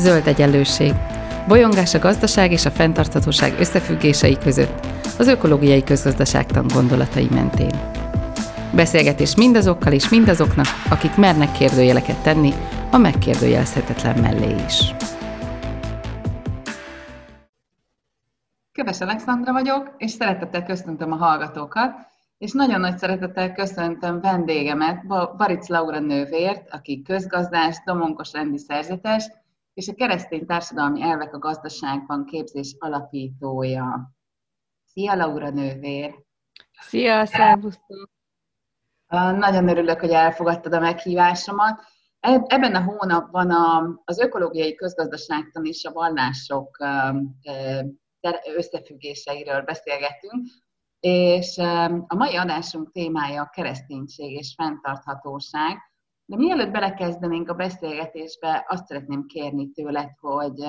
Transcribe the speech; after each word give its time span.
Zöld 0.00 0.26
egyenlőség. 0.26 0.92
Bolyongás 1.48 1.94
a 1.94 1.98
gazdaság 1.98 2.52
és 2.52 2.64
a 2.64 2.70
fenntarthatóság 2.70 3.54
összefüggései 3.58 4.38
között, 4.38 4.86
az 5.18 5.26
ökológiai 5.26 5.84
közgazdaságtan 5.84 6.66
gondolatai 6.74 7.28
mentén. 7.30 7.70
Beszélgetés 8.74 9.36
mindazokkal 9.36 9.92
és 9.92 10.08
mindazoknak, 10.08 10.66
akik 10.90 11.16
mernek 11.16 11.52
kérdőjeleket 11.52 12.22
tenni, 12.22 12.52
a 12.90 12.96
megkérdőjelezhetetlen 12.96 14.18
mellé 14.20 14.54
is. 14.66 14.94
Köves 18.72 19.00
Alexandra 19.00 19.52
vagyok, 19.52 19.94
és 19.98 20.10
szeretettel 20.10 20.62
köszöntöm 20.64 21.12
a 21.12 21.16
hallgatókat, 21.16 21.92
és 22.38 22.52
nagyon 22.52 22.80
nagy 22.80 22.98
szeretettel 22.98 23.52
köszöntöm 23.52 24.20
vendégemet, 24.20 25.06
Baric 25.36 25.68
Laura 25.68 25.98
nővért, 25.98 26.74
aki 26.74 27.02
közgazdás, 27.02 27.76
domonkos 27.84 28.32
rendi 28.32 28.58
szerzetes, 28.58 29.30
és 29.80 29.88
a 29.88 29.94
keresztény 29.94 30.46
társadalmi 30.46 31.02
elvek 31.02 31.34
a 31.34 31.38
gazdaságban 31.38 32.24
képzés 32.24 32.76
alapítója. 32.78 34.12
Szia, 34.84 35.14
Laura 35.14 35.50
nővér! 35.50 36.14
Szia, 36.80 37.26
szervusztok! 37.26 38.10
Nagyon 39.12 39.68
örülök, 39.68 40.00
hogy 40.00 40.10
elfogadtad 40.10 40.72
a 40.72 40.80
meghívásomat. 40.80 41.80
Ebben 42.20 42.74
a 42.74 42.82
hónapban 42.82 43.50
az 44.04 44.18
ökológiai 44.18 44.74
közgazdaságtan 44.74 45.64
és 45.64 45.84
a 45.84 45.92
vallások 45.92 46.78
összefüggéseiről 48.56 49.62
beszélgetünk, 49.62 50.46
és 51.00 51.58
a 52.06 52.14
mai 52.14 52.36
adásunk 52.36 52.92
témája 52.92 53.42
a 53.42 53.50
kereszténység 53.52 54.32
és 54.32 54.54
fenntarthatóság. 54.56 55.89
De 56.30 56.36
mielőtt 56.36 56.70
belekezdenénk 56.70 57.48
a 57.48 57.54
beszélgetésbe, 57.54 58.64
azt 58.68 58.86
szeretném 58.86 59.26
kérni 59.26 59.70
tőled, 59.70 60.10
hogy, 60.18 60.64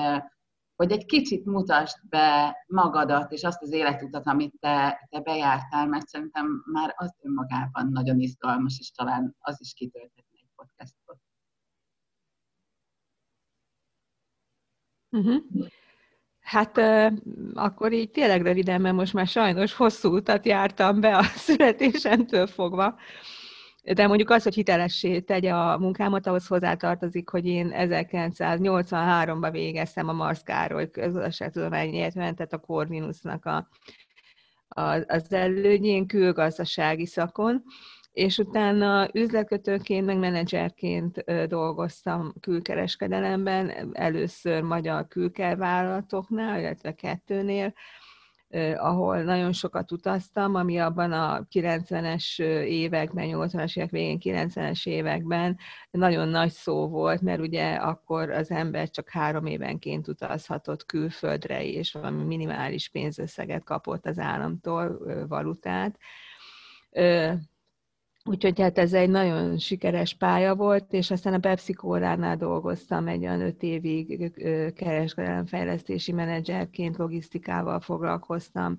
hogy 0.76 0.92
egy 0.92 1.04
kicsit 1.04 1.44
mutasd 1.44 2.08
be 2.08 2.56
magadat 2.66 3.32
és 3.32 3.42
azt 3.42 3.62
az 3.62 3.72
életutat, 3.72 4.26
amit 4.26 4.54
te, 4.60 5.06
te 5.10 5.20
bejártál, 5.20 5.86
mert 5.86 6.06
szerintem 6.06 6.62
már 6.72 6.94
az 6.96 7.14
önmagában 7.20 7.88
nagyon 7.88 8.20
izgalmas, 8.20 8.78
és 8.78 8.90
talán 8.90 9.36
az 9.38 9.60
is 9.60 9.72
kitölthetne 9.74 10.38
egy 10.38 10.48
podcastot. 10.56 11.18
Uh-huh. 15.10 15.66
Hát 16.40 16.78
akkor 17.54 17.92
így 17.92 18.10
tényleg 18.10 18.42
röviden, 18.42 18.80
mert 18.80 18.94
most 18.94 19.12
már 19.12 19.26
sajnos 19.26 19.74
hosszú 19.74 20.16
utat 20.16 20.46
jártam 20.46 21.00
be 21.00 21.16
a 21.16 21.22
születésemtől 21.46 22.46
fogva. 22.46 22.98
De 23.82 24.06
mondjuk 24.06 24.30
az, 24.30 24.42
hogy 24.42 24.54
hitelessé 24.54 25.20
tegye 25.20 25.54
a 25.54 25.78
munkámat, 25.78 26.26
ahhoz 26.26 26.46
hozzátartozik, 26.46 27.28
hogy 27.28 27.46
én 27.46 27.72
1983-ban 27.74 29.48
végeztem 29.52 30.08
a 30.08 30.12
Marsz 30.12 30.42
Károly 30.42 30.90
közgazdaságtudományi 30.90 31.98
egyetemen, 31.98 32.34
tehát 32.34 32.52
a 32.52 32.58
Corvinusnak 32.58 33.44
a, 33.44 33.68
a, 34.68 35.04
az 35.06 35.32
elődjén 35.32 36.06
külgazdasági 36.06 37.06
szakon, 37.06 37.62
és 38.12 38.38
utána 38.38 39.08
üzletkötőként, 39.12 40.06
meg 40.06 40.18
menedzserként 40.18 41.24
dolgoztam 41.48 42.34
külkereskedelemben, 42.40 43.90
először 43.92 44.62
magyar 44.62 45.08
külkervállalatoknál, 45.08 46.60
illetve 46.60 46.94
kettőnél, 46.94 47.72
ahol 48.76 49.22
nagyon 49.22 49.52
sokat 49.52 49.92
utaztam, 49.92 50.54
ami 50.54 50.78
abban 50.78 51.12
a 51.12 51.46
90-es 51.52 52.42
években, 52.64 53.28
80-as 53.28 53.76
évek 53.76 53.90
végén, 53.90 54.48
90-es 54.48 54.86
években 54.86 55.58
nagyon 55.90 56.28
nagy 56.28 56.50
szó 56.50 56.88
volt, 56.88 57.20
mert 57.20 57.40
ugye 57.40 57.74
akkor 57.74 58.30
az 58.30 58.50
ember 58.50 58.90
csak 58.90 59.08
három 59.08 59.46
évenként 59.46 60.08
utazhatott 60.08 60.86
külföldre, 60.86 61.64
és 61.64 61.92
valami 61.92 62.24
minimális 62.24 62.88
pénzösszeget 62.88 63.64
kapott 63.64 64.06
az 64.06 64.18
államtól, 64.18 64.98
valutát 65.28 65.98
Úgyhogy 68.24 68.60
hát 68.60 68.78
ez 68.78 68.92
egy 68.92 69.10
nagyon 69.10 69.58
sikeres 69.58 70.14
pálya 70.14 70.54
volt, 70.54 70.92
és 70.92 71.10
aztán 71.10 71.34
a 71.34 71.38
Pepsi 71.38 71.72
Kóránál 71.72 72.36
dolgoztam 72.36 73.08
egy 73.08 73.22
olyan 73.22 73.40
öt 73.40 73.62
évig 73.62 74.32
kereskedelemfejlesztési 74.74 76.12
menedzserként, 76.12 76.96
logisztikával 76.96 77.80
foglalkoztam, 77.80 78.78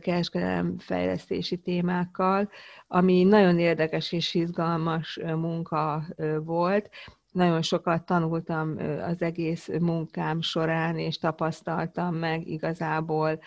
kereskedelemfejlesztési 0.00 1.56
témákkal, 1.56 2.50
ami 2.86 3.22
nagyon 3.22 3.58
érdekes 3.58 4.12
és 4.12 4.34
izgalmas 4.34 5.20
munka 5.36 6.04
volt. 6.44 6.90
Nagyon 7.32 7.62
sokat 7.62 8.06
tanultam 8.06 8.76
az 9.06 9.22
egész 9.22 9.68
munkám 9.80 10.40
során, 10.40 10.98
és 10.98 11.18
tapasztaltam 11.18 12.14
meg 12.14 12.48
igazából 12.48 13.40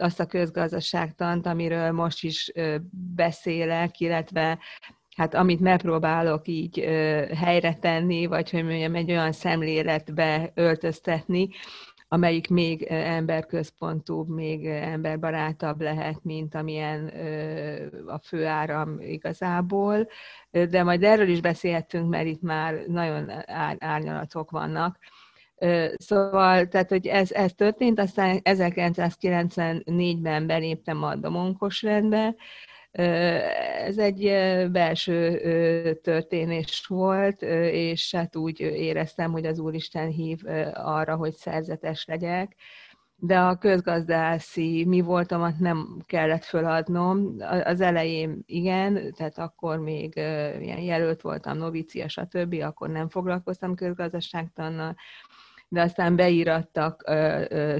azt 0.00 0.20
a 0.20 0.26
közgazdaságtant, 0.26 1.46
amiről 1.46 1.92
most 1.92 2.24
is 2.24 2.52
beszélek, 3.14 4.00
illetve 4.00 4.58
hát 5.16 5.34
amit 5.34 5.60
megpróbálok 5.60 6.48
így 6.48 6.78
helyre 7.34 7.74
tenni, 7.74 8.26
vagy 8.26 8.50
hogy 8.50 8.64
mondjam, 8.64 8.94
egy 8.94 9.10
olyan 9.10 9.32
szemléletbe 9.32 10.50
öltöztetni, 10.54 11.48
amelyik 12.12 12.48
még 12.48 12.82
emberközpontúbb, 12.88 14.28
még 14.28 14.66
emberbarátabb 14.66 15.80
lehet, 15.80 16.24
mint 16.24 16.54
amilyen 16.54 17.06
a 18.06 18.18
főáram 18.18 19.00
igazából. 19.00 20.08
De 20.50 20.82
majd 20.82 21.02
erről 21.02 21.28
is 21.28 21.40
beszélhetünk, 21.40 22.08
mert 22.08 22.26
itt 22.26 22.42
már 22.42 22.74
nagyon 22.86 23.30
árnyalatok 23.78 24.50
vannak. 24.50 24.98
Szóval, 25.96 26.68
tehát, 26.68 26.88
hogy 26.88 27.06
ez, 27.06 27.32
ez 27.32 27.52
történt, 27.52 28.00
aztán 28.00 28.40
1994-ben 28.44 30.46
beléptem 30.46 31.02
a 31.02 31.14
Domonkos 31.14 31.82
rendbe, 31.82 32.34
ez 32.90 33.98
egy 33.98 34.22
belső 34.70 35.94
történés 36.02 36.86
volt, 36.86 37.42
és 37.72 38.14
hát 38.14 38.36
úgy 38.36 38.60
éreztem, 38.60 39.32
hogy 39.32 39.46
az 39.46 39.58
Úristen 39.58 40.08
hív 40.08 40.38
arra, 40.74 41.16
hogy 41.16 41.34
szerzetes 41.34 42.04
legyek, 42.06 42.56
de 43.22 43.38
a 43.38 43.56
közgazdászi 43.56 44.84
mi 44.84 45.00
voltamat 45.00 45.58
nem 45.58 45.96
kellett 46.06 46.44
föladnom. 46.44 47.36
Az 47.64 47.80
elején 47.80 48.42
igen, 48.46 49.12
tehát 49.16 49.38
akkor 49.38 49.78
még 49.78 50.12
ilyen 50.60 50.80
jelölt 50.80 51.20
voltam, 51.20 51.56
novicia, 51.56 52.08
stb., 52.08 52.56
akkor 52.62 52.88
nem 52.88 53.08
foglalkoztam 53.08 53.74
közgazdaságtannal, 53.74 54.96
de 55.72 55.82
aztán 55.82 56.16
beírattak 56.16 57.02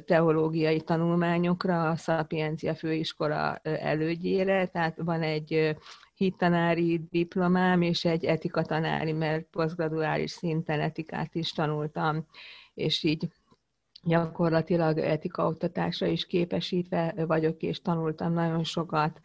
teológiai 0.05 0.81
tanulmányokra 0.81 1.89
a 1.89 1.97
Szapiencia 1.97 2.75
főiskola 2.75 3.57
elődjére, 3.63 4.67
tehát 4.67 4.97
van 4.97 5.23
egy 5.23 5.77
hittanári 6.15 7.07
diplomám 7.11 7.83
és 7.83 8.05
egy 8.05 8.25
etikatanári, 8.25 9.13
mert 9.13 9.45
posztgraduális 9.51 10.31
szinten 10.31 10.81
etikát 10.81 11.35
is 11.35 11.53
tanultam, 11.53 12.27
és 12.75 13.03
így 13.03 13.29
gyakorlatilag 14.03 14.99
etikaoktatásra 14.99 16.07
is 16.07 16.27
képesítve 16.27 17.15
vagyok, 17.27 17.63
és 17.63 17.83
tanultam 17.83 18.33
nagyon 18.33 18.65
sokat 18.65 19.21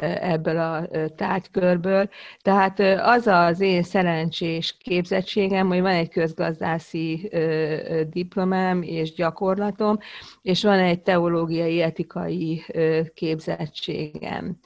ebből 0.00 0.58
a 0.58 0.88
tárgykörből. 1.16 2.08
Tehát 2.42 2.80
az 3.00 3.26
az 3.26 3.60
én 3.60 3.82
szerencsés 3.82 4.76
képzettségem, 4.78 5.68
hogy 5.68 5.80
van 5.80 5.92
egy 5.92 6.08
közgazdászi 6.08 7.30
diplomám 8.10 8.82
és 8.82 9.12
gyakorlatom, 9.12 9.98
és 10.42 10.62
van 10.62 10.78
egy 10.78 11.02
teológiai, 11.02 11.80
etikai 11.80 12.64
képzettségem. 13.14 14.58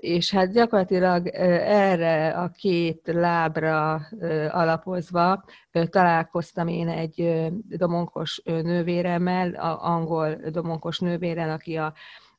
És 0.00 0.30
hát 0.30 0.52
gyakorlatilag 0.52 1.26
erre 1.26 2.30
a 2.30 2.48
két 2.48 3.00
lábra 3.04 3.94
alapozva 4.50 5.44
találkoztam 5.90 6.68
én 6.68 6.88
egy 6.88 7.48
domonkos 7.68 8.42
nővéremmel, 8.44 9.54
angol 9.80 10.34
domonkos 10.50 10.98
nővéren, 10.98 11.50
aki 11.50 11.76
a 11.76 11.94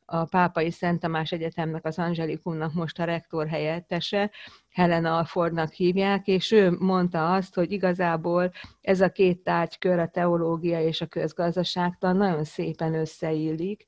a 0.06 0.25
Pápai 0.25 0.72
Szent 0.72 1.00
Tamás 1.00 1.31
Egyetemnek, 1.31 1.86
az 1.86 2.00
Angelikumnak 2.00 2.74
most 2.74 3.00
a 3.00 3.04
rektor 3.04 3.48
helyettese, 3.48 4.31
Helena 4.69 5.18
Alfordnak 5.18 5.72
hívják, 5.72 6.28
és 6.28 6.52
ő 6.52 6.75
mondta 6.80 7.34
azt, 7.34 7.56
hogy 7.56 7.72
igazából 7.72 8.52
ez 8.81 9.02
a 9.02 9.10
két 9.10 9.44
tárgykör, 9.44 10.00
a 10.00 10.07
teológia 10.07 10.81
és 10.81 11.02
a 11.02 11.06
közgazdaságtan 11.06 12.18
nagyon 12.18 12.44
szépen 12.44 12.94
összeillik, 12.94 13.86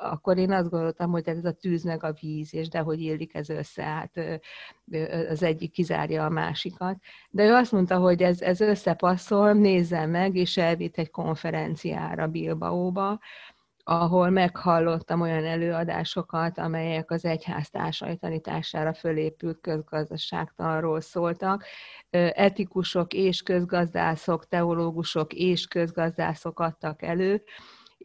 akkor 0.00 0.38
én 0.38 0.52
azt 0.52 0.70
gondoltam, 0.70 1.10
hogy 1.10 1.28
ez 1.28 1.44
a 1.44 1.52
tűz 1.52 1.82
meg 1.82 2.04
a 2.04 2.12
víz, 2.20 2.54
és 2.54 2.68
de 2.68 2.78
hogy 2.78 3.00
illik 3.00 3.34
ez 3.34 3.48
össze, 3.48 3.82
hát 3.82 4.40
az 5.28 5.42
egyik 5.42 5.70
kizárja 5.70 6.24
a 6.24 6.28
másikat. 6.28 6.96
De 7.30 7.44
ő 7.44 7.52
azt 7.52 7.72
mondta, 7.72 7.98
hogy 7.98 8.22
ez, 8.22 8.40
ez 8.40 8.60
összepasszol, 8.60 9.52
nézzem 9.52 10.10
meg, 10.10 10.36
és 10.36 10.56
elvitt 10.56 10.96
egy 10.96 11.10
konferenciára 11.10 12.26
Bilbaóba, 12.26 13.18
ahol 13.88 14.30
meghallottam 14.30 15.20
olyan 15.20 15.44
előadásokat, 15.44 16.58
amelyek 16.58 17.10
az 17.10 17.24
egyház 17.24 17.70
társai 17.70 18.16
tanítására 18.16 18.94
fölépült 18.94 19.60
közgazdaságtanról 19.60 21.00
szóltak. 21.00 21.64
Etikusok 22.10 23.12
és 23.12 23.42
közgazdászok, 23.42 24.48
teológusok 24.48 25.32
és 25.32 25.66
közgazdászok 25.66 26.60
adtak 26.60 27.02
elő, 27.02 27.42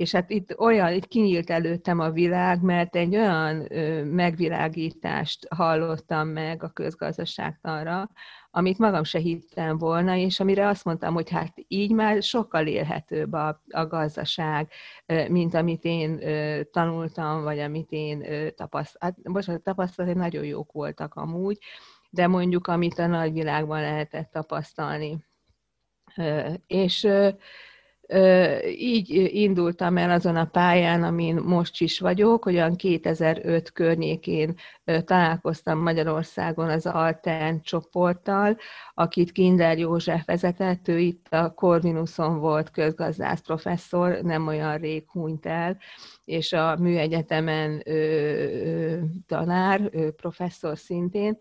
és 0.02 0.12
hát 0.12 0.30
itt 0.30 0.60
olyan, 0.60 0.94
itt 0.94 1.08
kinyílt 1.08 1.50
előttem 1.50 2.00
a 2.00 2.10
világ, 2.10 2.62
mert 2.62 2.96
egy 2.96 3.16
olyan 3.16 3.68
megvilágítást 4.06 5.48
hallottam 5.50 6.28
meg 6.28 6.64
a 6.64 6.70
közgazdaságtanra, 6.70 8.10
amit 8.52 8.78
magam 8.78 9.04
se 9.04 9.20
hittem 9.20 9.78
volna, 9.78 10.16
és 10.16 10.40
amire 10.40 10.68
azt 10.68 10.86
mondtam, 10.86 11.14
hogy 11.14 11.30
hát 11.30 11.54
így 11.68 11.92
már 11.92 12.24
sokkal 12.24 12.68
élhetőbb 12.68 13.34
a, 13.34 13.62
a 13.70 13.86
gazdaság, 13.86 14.72
mint 15.28 15.54
amit 15.54 15.84
én 15.84 16.20
tanultam, 16.72 17.44
vagy 17.44 17.60
amit 17.60 17.92
én 17.92 18.26
tapasztaltam. 18.56 19.34
Hát, 19.34 19.48
a 19.48 19.58
tapasztalatok 19.58 20.18
nagyon 20.18 20.46
jók 20.46 20.72
voltak 20.72 21.16
amúgy, 21.16 21.58
de 22.10 22.28
mondjuk, 22.28 22.68
amit 22.68 23.00
a 23.00 23.08
nagyvilágban 23.08 23.82
lehetett 23.82 24.32
tapasztalni. 24.32 25.26
És 26.68 27.08
így 28.78 29.30
indultam 29.34 29.98
el 29.98 30.12
azon 30.12 30.36
a 30.36 30.46
pályán, 30.46 31.04
amin 31.04 31.36
most 31.36 31.82
is 31.82 32.00
vagyok, 32.00 32.46
olyan 32.46 32.76
2005 32.76 33.72
környékén 33.72 34.56
találkoztam 35.06 35.80
Magyarországon 35.80 36.70
az 36.70 36.86
Altern 36.86 37.62
csoporttal, 37.62 38.58
akit 38.94 39.32
Kinder 39.32 39.78
József 39.78 40.26
vezetett, 40.26 40.88
ő 40.88 41.00
itt 41.00 41.28
a 41.30 41.54
Corvinuson 41.54 42.40
volt 42.40 42.72
közgazdász 42.72 43.42
professzor, 43.42 44.20
nem 44.22 44.48
olyan 44.48 44.78
rég 44.78 45.10
hunyt 45.10 45.46
el, 45.46 45.78
és 46.26 46.54
a 46.54 46.78
műegyetemen 46.78 47.84
tanár, 49.28 49.90
professzor 50.16 50.78
szintén, 50.78 51.38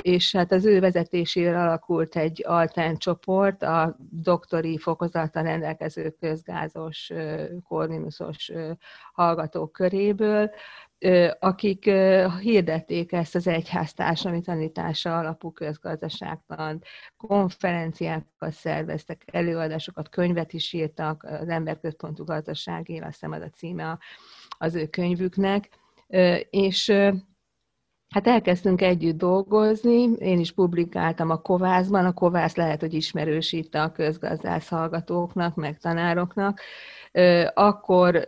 és 0.00 0.32
hát 0.36 0.52
az 0.52 0.64
ő 0.64 0.80
vezetésével 0.80 1.60
alakult 1.66 2.16
egy 2.16 2.44
altern 2.46 2.96
csoport, 2.96 3.62
a 3.62 3.96
doktori 4.10 4.78
fokozattal 4.78 5.42
rendelkező 5.42 6.10
közgázos, 6.20 7.12
korvinuszos 7.68 8.52
hallgatók 9.12 9.72
köréből, 9.72 10.50
akik 11.38 11.84
hirdették 12.40 13.12
ezt 13.12 13.34
az 13.34 13.46
egyház 13.46 13.92
társadalmi 13.92 14.40
tanítása 14.40 15.18
alapú 15.18 15.52
közgazdaságtan, 15.52 16.82
konferenciákat 17.16 18.52
szerveztek, 18.52 19.22
előadásokat, 19.32 20.08
könyvet 20.08 20.52
is 20.52 20.72
írtak, 20.72 21.22
az 21.22 21.48
emberközpontú 21.48 22.24
gazdaságért, 22.24 23.04
azt 23.04 23.12
hiszem 23.12 23.32
az 23.32 23.42
a 23.42 23.50
címe 23.56 23.98
az 24.58 24.74
ő 24.74 24.86
könyvüknek, 24.86 25.68
és 26.50 26.92
Hát 28.08 28.26
elkezdtünk 28.26 28.82
együtt 28.82 29.18
dolgozni, 29.18 30.02
én 30.18 30.38
is 30.38 30.52
publikáltam 30.52 31.30
a 31.30 31.36
Kovászban, 31.36 32.04
a 32.04 32.12
Kovász 32.12 32.56
lehet, 32.56 32.80
hogy 32.80 32.94
ismerős 32.94 33.52
itt 33.52 33.74
a 33.74 33.92
közgazdász 33.92 34.68
hallgatóknak, 34.68 35.54
meg 35.54 35.78
tanároknak, 35.78 36.60
akkor 37.54 38.24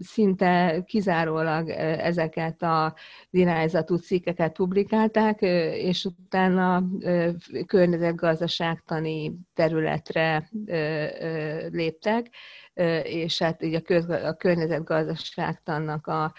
szinte 0.00 0.82
kizárólag 0.86 1.68
ezeket 1.98 2.62
a 2.62 2.94
irányzatú 3.30 3.96
cikkeket 3.96 4.52
publikálták, 4.52 5.40
és 5.72 6.04
utána 6.04 6.84
környezetgazdaságtani 7.66 9.36
területre 9.54 10.50
léptek, 11.70 12.26
és 13.04 13.38
hát 13.38 13.62
így 13.62 13.74
a, 13.74 13.80
köz, 13.80 14.08
a 14.08 14.34
környezetgazdaságtannak 14.38 16.06
a 16.06 16.32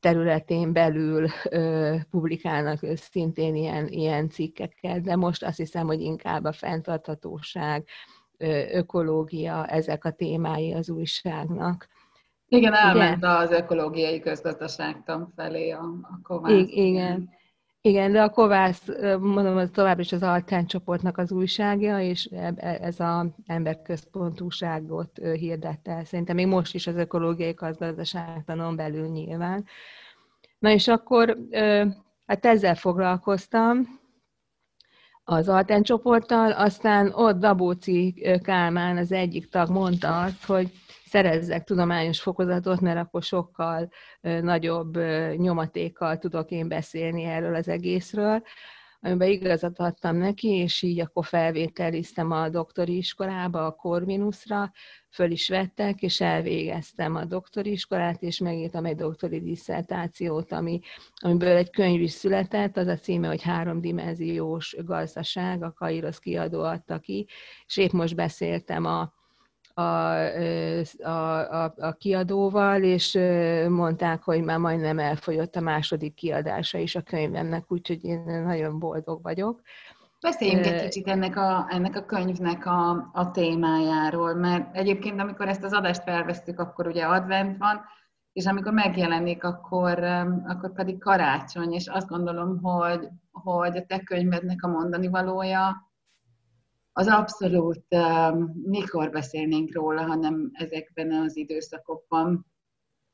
területén 0.00 0.72
belül 0.72 1.28
ö, 1.50 1.96
publikálnak 2.10 2.78
szintén 2.94 3.54
ilyen, 3.54 3.88
ilyen 3.88 4.28
cikkeket, 4.28 5.02
de 5.02 5.16
most 5.16 5.44
azt 5.44 5.56
hiszem, 5.56 5.86
hogy 5.86 6.00
inkább 6.00 6.44
a 6.44 6.52
fenntarthatóság, 6.52 7.88
ö, 8.36 8.62
ökológia, 8.72 9.66
ezek 9.66 10.04
a 10.04 10.10
témái 10.10 10.72
az 10.72 10.90
újságnak. 10.90 11.88
Igen, 12.48 12.74
elment 12.74 13.16
Ugye? 13.16 13.28
az 13.28 13.50
ökológiai 13.50 14.20
közgazdaságtan 14.20 15.32
felé 15.36 15.70
a, 15.70 15.82
a 16.02 16.20
Kovács. 16.22 16.52
Igen. 16.52 16.84
igen. 16.84 17.30
Igen, 17.84 18.12
de 18.12 18.22
a 18.22 18.30
Kovász, 18.30 18.86
mondom, 19.20 19.56
az 19.56 19.70
továbbra 19.72 20.02
is 20.02 20.12
az 20.12 20.22
Altán 20.22 20.66
csoportnak 20.66 21.18
az 21.18 21.32
újságja, 21.32 22.00
és 22.00 22.28
e, 22.32 22.52
e, 22.56 22.78
ez 22.82 23.00
az 23.00 23.26
emberközpontúságot 23.46 25.18
hirdette. 25.18 26.04
Szerintem 26.04 26.36
még 26.36 26.46
most 26.46 26.74
is 26.74 26.86
az 26.86 26.96
ökológiai 26.96 27.52
gazdaságtanon 27.52 28.76
belül 28.76 29.06
nyilván. 29.06 29.64
Na 30.58 30.70
és 30.70 30.88
akkor 30.88 31.38
hát 32.26 32.46
ezzel 32.46 32.74
foglalkoztam, 32.74 34.00
az 35.24 35.48
Altán 35.48 35.82
csoporttal, 35.82 36.52
aztán 36.52 37.12
ott 37.14 37.38
Dabóci 37.38 38.14
Kálmán, 38.42 38.96
az 38.96 39.12
egyik 39.12 39.48
tag 39.48 39.70
mondta 39.70 40.22
azt, 40.22 40.44
hogy 40.44 40.70
szerezzek 41.12 41.64
tudományos 41.64 42.20
fokozatot, 42.20 42.80
mert 42.80 42.98
akkor 42.98 43.22
sokkal 43.22 43.88
nagyobb 44.20 44.98
nyomatékkal 45.36 46.18
tudok 46.18 46.50
én 46.50 46.68
beszélni 46.68 47.24
erről 47.24 47.54
az 47.54 47.68
egészről, 47.68 48.42
amiben 49.00 49.28
igazat 49.28 49.78
adtam 49.78 50.16
neki, 50.16 50.48
és 50.48 50.82
így 50.82 51.00
akkor 51.00 51.24
felvételiztem 51.24 52.30
a 52.30 52.48
doktori 52.48 52.96
iskolába, 52.96 53.66
a 53.66 53.72
Corvinusra, 53.72 54.72
föl 55.10 55.30
is 55.30 55.48
vettek, 55.48 56.02
és 56.02 56.20
elvégeztem 56.20 57.14
a 57.14 57.24
doktori 57.24 57.70
iskolát, 57.70 58.22
és 58.22 58.38
megírtam 58.38 58.84
egy 58.84 58.96
doktori 58.96 59.40
disszertációt, 59.40 60.52
ami, 60.52 60.80
amiből 61.14 61.56
egy 61.56 61.70
könyv 61.70 62.00
is 62.00 62.12
született, 62.12 62.76
az 62.76 62.86
a 62.86 62.96
címe, 62.96 63.28
hogy 63.28 63.42
háromdimenziós 63.42 64.76
gazdaság, 64.84 65.62
a 65.62 65.72
Kairos 65.72 66.18
kiadó 66.18 66.62
adta 66.62 66.98
ki, 66.98 67.26
és 67.66 67.76
épp 67.76 67.90
most 67.90 68.14
beszéltem 68.14 68.84
a 68.84 69.12
a, 69.74 69.82
a, 71.02 71.38
a, 71.64 71.74
a 71.76 71.92
kiadóval, 71.92 72.82
és 72.82 73.18
mondták, 73.68 74.22
hogy 74.22 74.42
már 74.42 74.58
majdnem 74.58 74.98
elfogyott 74.98 75.56
a 75.56 75.60
második 75.60 76.14
kiadása 76.14 76.78
is 76.78 76.94
a 76.94 77.00
könyvemnek, 77.02 77.72
úgyhogy 77.72 78.04
én 78.04 78.22
nagyon 78.46 78.78
boldog 78.78 79.22
vagyok. 79.22 79.60
Beszéljünk 80.20 80.66
egy 80.66 80.82
kicsit 80.82 81.08
ennek 81.08 81.36
a, 81.36 81.66
ennek 81.68 81.96
a 81.96 82.04
könyvnek 82.04 82.66
a, 82.66 83.10
a 83.12 83.30
témájáról, 83.30 84.34
mert 84.34 84.76
egyébként 84.76 85.20
amikor 85.20 85.48
ezt 85.48 85.64
az 85.64 85.72
adást 85.72 86.02
felvesztük, 86.02 86.60
akkor 86.60 86.86
ugye 86.86 87.04
advent 87.04 87.58
van, 87.58 87.80
és 88.32 88.46
amikor 88.46 88.72
megjelenik, 88.72 89.44
akkor, 89.44 90.04
akkor 90.46 90.72
pedig 90.72 90.98
karácsony, 90.98 91.72
és 91.72 91.86
azt 91.86 92.08
gondolom, 92.08 92.60
hogy, 92.62 93.08
hogy 93.30 93.76
a 93.76 93.84
te 93.86 94.00
könyvednek 94.00 94.62
a 94.62 94.68
mondani 94.68 95.08
valója 95.08 95.91
az 96.92 97.06
abszolút 97.06 97.86
mikor 98.62 99.10
beszélnénk 99.10 99.74
róla, 99.74 100.06
hanem 100.06 100.50
ezekben 100.52 101.12
az 101.12 101.36
időszakokban, 101.36 102.46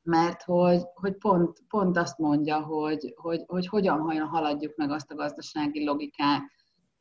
mert 0.03 0.43
hogy, 0.43 0.81
hogy 0.93 1.17
pont, 1.17 1.59
pont 1.67 1.97
azt 1.97 2.17
mondja, 2.17 2.61
hogy, 2.61 3.13
hogy, 3.15 3.43
hogy 3.47 3.67
hogyan 3.67 4.27
haladjuk 4.27 4.75
meg 4.75 4.91
azt 4.91 5.11
a 5.11 5.15
gazdasági 5.15 5.83
logikát, 5.85 6.41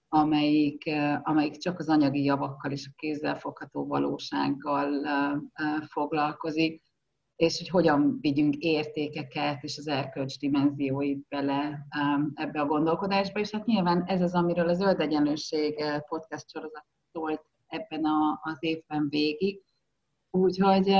amelyik, 0.09 0.91
amelyik 1.23 1.57
csak 1.57 1.79
az 1.79 1.88
anyagi 1.88 2.25
javakkal 2.25 2.71
és 2.71 2.87
a 2.87 2.95
kézzelfogható 2.97 3.87
valósággal 3.87 4.91
foglalkozik, 5.87 6.83
és 7.38 7.59
hogy 7.59 7.68
hogyan 7.68 8.18
vigyünk 8.21 8.57
értékeket 8.57 9.62
és 9.62 9.78
az 9.78 9.88
erkölcs 9.88 10.38
dimenzióit 10.38 11.26
bele 11.28 11.87
ebbe 12.35 12.61
a 12.61 12.66
gondolkodásba, 12.66 13.40
és 13.40 13.50
hát 13.50 13.66
nyilván 13.66 14.04
ez 14.07 14.21
az, 14.21 14.35
amiről 14.35 14.68
a 14.68 14.75
Zöld 14.75 15.00
Egyenlőség 15.00 15.78
uh, 15.78 16.00
podcast 16.09 16.50
sorozat 16.50 16.87
szólt 17.12 17.45
ebben 17.66 18.04
a, 18.04 18.40
az 18.42 18.57
évben 18.61 19.09
végig. 19.09 19.62
Úgyhogy, 20.30 20.95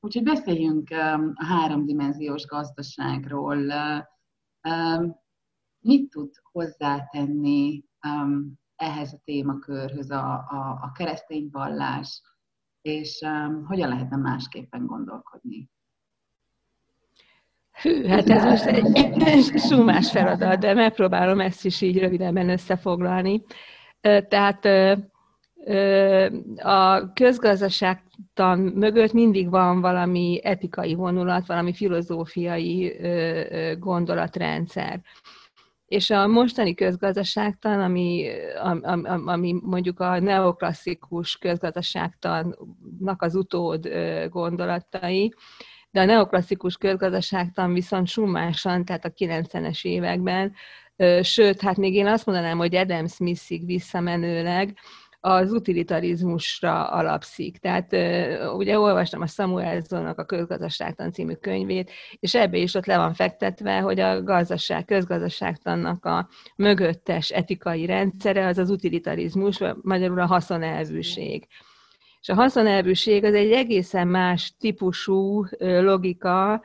úgyhogy 0.00 0.22
beszéljünk 0.22 0.90
a 1.34 1.44
háromdimenziós 1.44 2.44
gazdaságról. 2.44 3.72
Mit 5.80 6.10
tud 6.10 6.30
hozzátenni 6.52 7.84
ehhez 8.76 9.12
a 9.12 9.20
témakörhöz 9.24 10.10
a, 10.10 10.32
a, 10.34 10.78
a 10.82 10.92
keresztény 10.92 11.48
vallás, 11.52 12.22
és 12.82 13.20
um, 13.20 13.64
hogyan 13.64 13.88
lehetne 13.88 14.16
másképpen 14.16 14.86
gondolkodni? 14.86 15.68
Hű, 17.82 18.06
hát 18.06 18.30
ez 18.30 18.44
most 18.44 18.64
egy 18.64 19.58
sumás 19.68 20.10
feladat, 20.10 20.58
de 20.58 20.74
megpróbálom 20.74 21.40
ezt 21.40 21.64
is 21.64 21.80
így 21.80 21.98
rövidebben 21.98 22.48
összefoglalni. 22.48 23.42
Tehát 24.28 24.64
a 26.56 27.12
közgazdaságtan 27.12 28.58
mögött 28.58 29.12
mindig 29.12 29.50
van 29.50 29.80
valami 29.80 30.40
etikai 30.42 30.94
vonulat, 30.94 31.46
valami 31.46 31.72
filozófiai 31.74 32.96
gondolatrendszer. 33.78 35.00
És 35.90 36.10
a 36.10 36.26
mostani 36.26 36.74
közgazdaságtan, 36.74 37.80
ami, 37.80 38.28
ami, 38.82 39.08
ami 39.26 39.54
mondjuk 39.62 40.00
a 40.00 40.20
neoklasszikus 40.20 41.36
közgazdaságtannak 41.36 43.22
az 43.22 43.34
utód 43.34 43.88
gondolatai, 44.28 45.34
de 45.90 46.00
a 46.00 46.04
neoklasszikus 46.04 46.76
közgazdaságtan 46.76 47.72
viszont 47.72 48.06
summásan, 48.06 48.84
tehát 48.84 49.04
a 49.04 49.12
90-es 49.12 49.84
években, 49.84 50.52
sőt, 51.22 51.60
hát 51.60 51.76
még 51.76 51.94
én 51.94 52.06
azt 52.06 52.26
mondanám, 52.26 52.58
hogy 52.58 52.74
Adam 52.74 53.06
Smithig 53.06 53.66
visszamenőleg, 53.66 54.78
az 55.20 55.52
utilitarizmusra 55.52 56.88
alapszik. 56.88 57.58
Tehát 57.58 57.92
ugye 58.56 58.78
olvastam 58.78 59.20
a 59.20 59.26
Samuelsonnak 59.26 60.18
a 60.18 60.24
Közgazdaságtan 60.24 61.12
című 61.12 61.34
könyvét, 61.34 61.90
és 62.20 62.34
ebbe 62.34 62.56
is 62.56 62.74
ott 62.74 62.86
le 62.86 62.96
van 62.96 63.14
fektetve, 63.14 63.78
hogy 63.78 64.00
a 64.00 64.22
gazdaság, 64.22 64.84
közgazdaságtannak 64.84 66.04
a 66.04 66.28
mögöttes 66.56 67.30
etikai 67.30 67.86
rendszere 67.86 68.46
az 68.46 68.58
az 68.58 68.70
utilitarizmus, 68.70 69.58
magyarul 69.82 70.20
a 70.20 70.26
haszonelvűség. 70.26 71.46
És 72.20 72.28
a 72.28 72.34
haszonelvűség 72.34 73.24
az 73.24 73.34
egy 73.34 73.52
egészen 73.52 74.08
más 74.08 74.54
típusú 74.58 75.44
logika, 75.58 76.62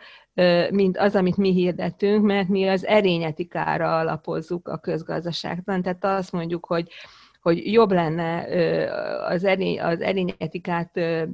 mint 0.70 0.98
az, 0.98 1.16
amit 1.16 1.38
mi 1.38 1.54
hirdetünk, 1.54 2.26
mert 2.26 2.48
mi 2.48 2.68
az 2.68 2.86
erényetikára 2.86 3.98
alapozzuk 3.98 4.68
a 4.68 4.78
közgazdaságtan. 4.78 5.82
Tehát 5.82 6.06
azt 6.06 6.32
mondjuk, 6.32 6.66
hogy 6.66 6.88
hogy 7.46 7.72
jobb 7.72 7.92
lenne 7.92 8.46
az, 9.26 9.44
erény, 9.44 9.82
az 9.82 10.02
erényetikát 10.02 10.92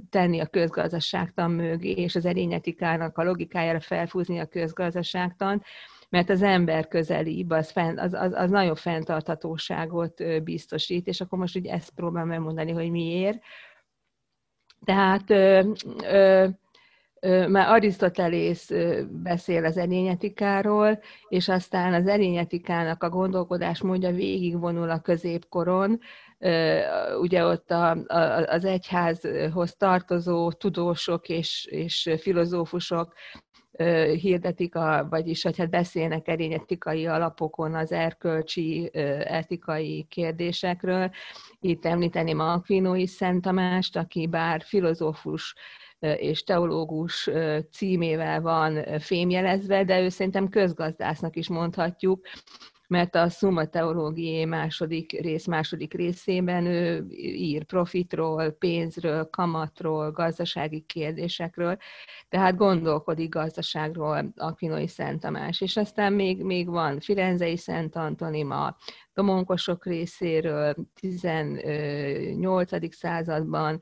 tenni 0.09 0.39
a 0.39 0.45
közgazdaságtan 0.45 1.51
mögé, 1.51 1.91
és 1.91 2.15
az 2.15 2.25
erényetikának 2.25 3.17
a 3.17 3.23
logikájára 3.23 3.79
felfúzni 3.79 4.39
a 4.39 4.45
közgazdaságtan, 4.45 5.63
mert 6.09 6.29
az 6.29 6.41
ember 6.41 6.87
közelibb, 6.87 7.49
az, 7.49 7.71
fent, 7.71 7.99
az, 7.99 8.13
az, 8.13 8.33
az 8.33 8.49
nagyobb 8.49 8.77
fenntarthatóságot 8.77 10.43
biztosít, 10.43 11.07
és 11.07 11.21
akkor 11.21 11.39
most 11.39 11.55
ugye 11.55 11.73
ezt 11.73 11.89
próbálom 11.89 12.29
megmondani, 12.29 12.71
hogy 12.71 12.91
miért. 12.91 13.39
Tehát 14.85 15.29
ö, 15.29 15.71
ö, 16.03 16.47
már 17.49 17.69
Arisztotelész 17.69 18.71
beszél 19.09 19.65
az 19.65 19.77
erényetikáról, 19.77 20.99
és 21.27 21.49
aztán 21.49 21.93
az 21.93 22.07
erényetikának 22.07 23.03
a 23.03 23.09
gondolkodásmódja 23.09 24.11
végigvonul 24.11 24.89
a 24.89 24.99
középkoron, 24.99 25.99
ugye 27.21 27.45
ott 27.45 27.71
a, 27.71 27.89
a, 28.07 28.45
az 28.47 28.65
egyházhoz 28.65 29.75
tartozó 29.75 30.51
tudósok 30.51 31.29
és, 31.29 31.67
és 31.69 32.09
filozófusok 32.17 33.13
hirdetik, 34.19 34.75
a, 34.75 35.07
vagyis 35.09 35.43
hogy 35.43 35.57
hát 35.57 35.69
beszélnek 35.69 36.27
erényetikai 36.27 37.07
alapokon 37.07 37.75
az 37.75 37.91
erkölcsi 37.91 38.89
etikai 39.23 40.05
kérdésekről. 40.09 41.11
Itt 41.59 41.85
említeném 41.85 42.39
Aquinoi 42.39 43.07
Szent 43.07 43.41
Tamást, 43.41 43.97
aki 43.97 44.27
bár 44.27 44.61
filozófus 44.61 45.55
és 46.01 46.43
teológus 46.43 47.29
címével 47.71 48.41
van 48.41 48.99
fémjelezve, 48.99 49.83
de 49.83 50.01
ő 50.01 50.09
szerintem 50.09 50.49
közgazdásznak 50.49 51.35
is 51.35 51.49
mondhatjuk, 51.49 52.25
mert 52.91 53.15
a 53.15 53.29
Summa 53.29 53.65
Teológié 53.65 54.45
második 54.45 55.11
rész 55.21 55.45
második 55.45 55.93
részében 55.93 56.65
ő 56.65 57.05
ír 57.19 57.63
profitról, 57.63 58.49
pénzről, 58.49 59.29
kamatról, 59.29 60.11
gazdasági 60.11 60.81
kérdésekről, 60.81 61.77
tehát 62.29 62.55
gondolkodik 62.55 63.29
gazdaságról 63.29 64.33
Aquinoi 64.35 64.87
Szent 64.87 65.21
Tamás. 65.21 65.61
És 65.61 65.77
aztán 65.77 66.13
még, 66.13 66.43
még 66.43 66.69
van 66.69 66.99
Firenzei 66.99 67.57
Szent 67.57 67.95
Antonim 67.95 68.53
domonkosok 69.13 69.85
részéről, 69.85 70.75
18. 70.99 72.95
században, 72.95 73.81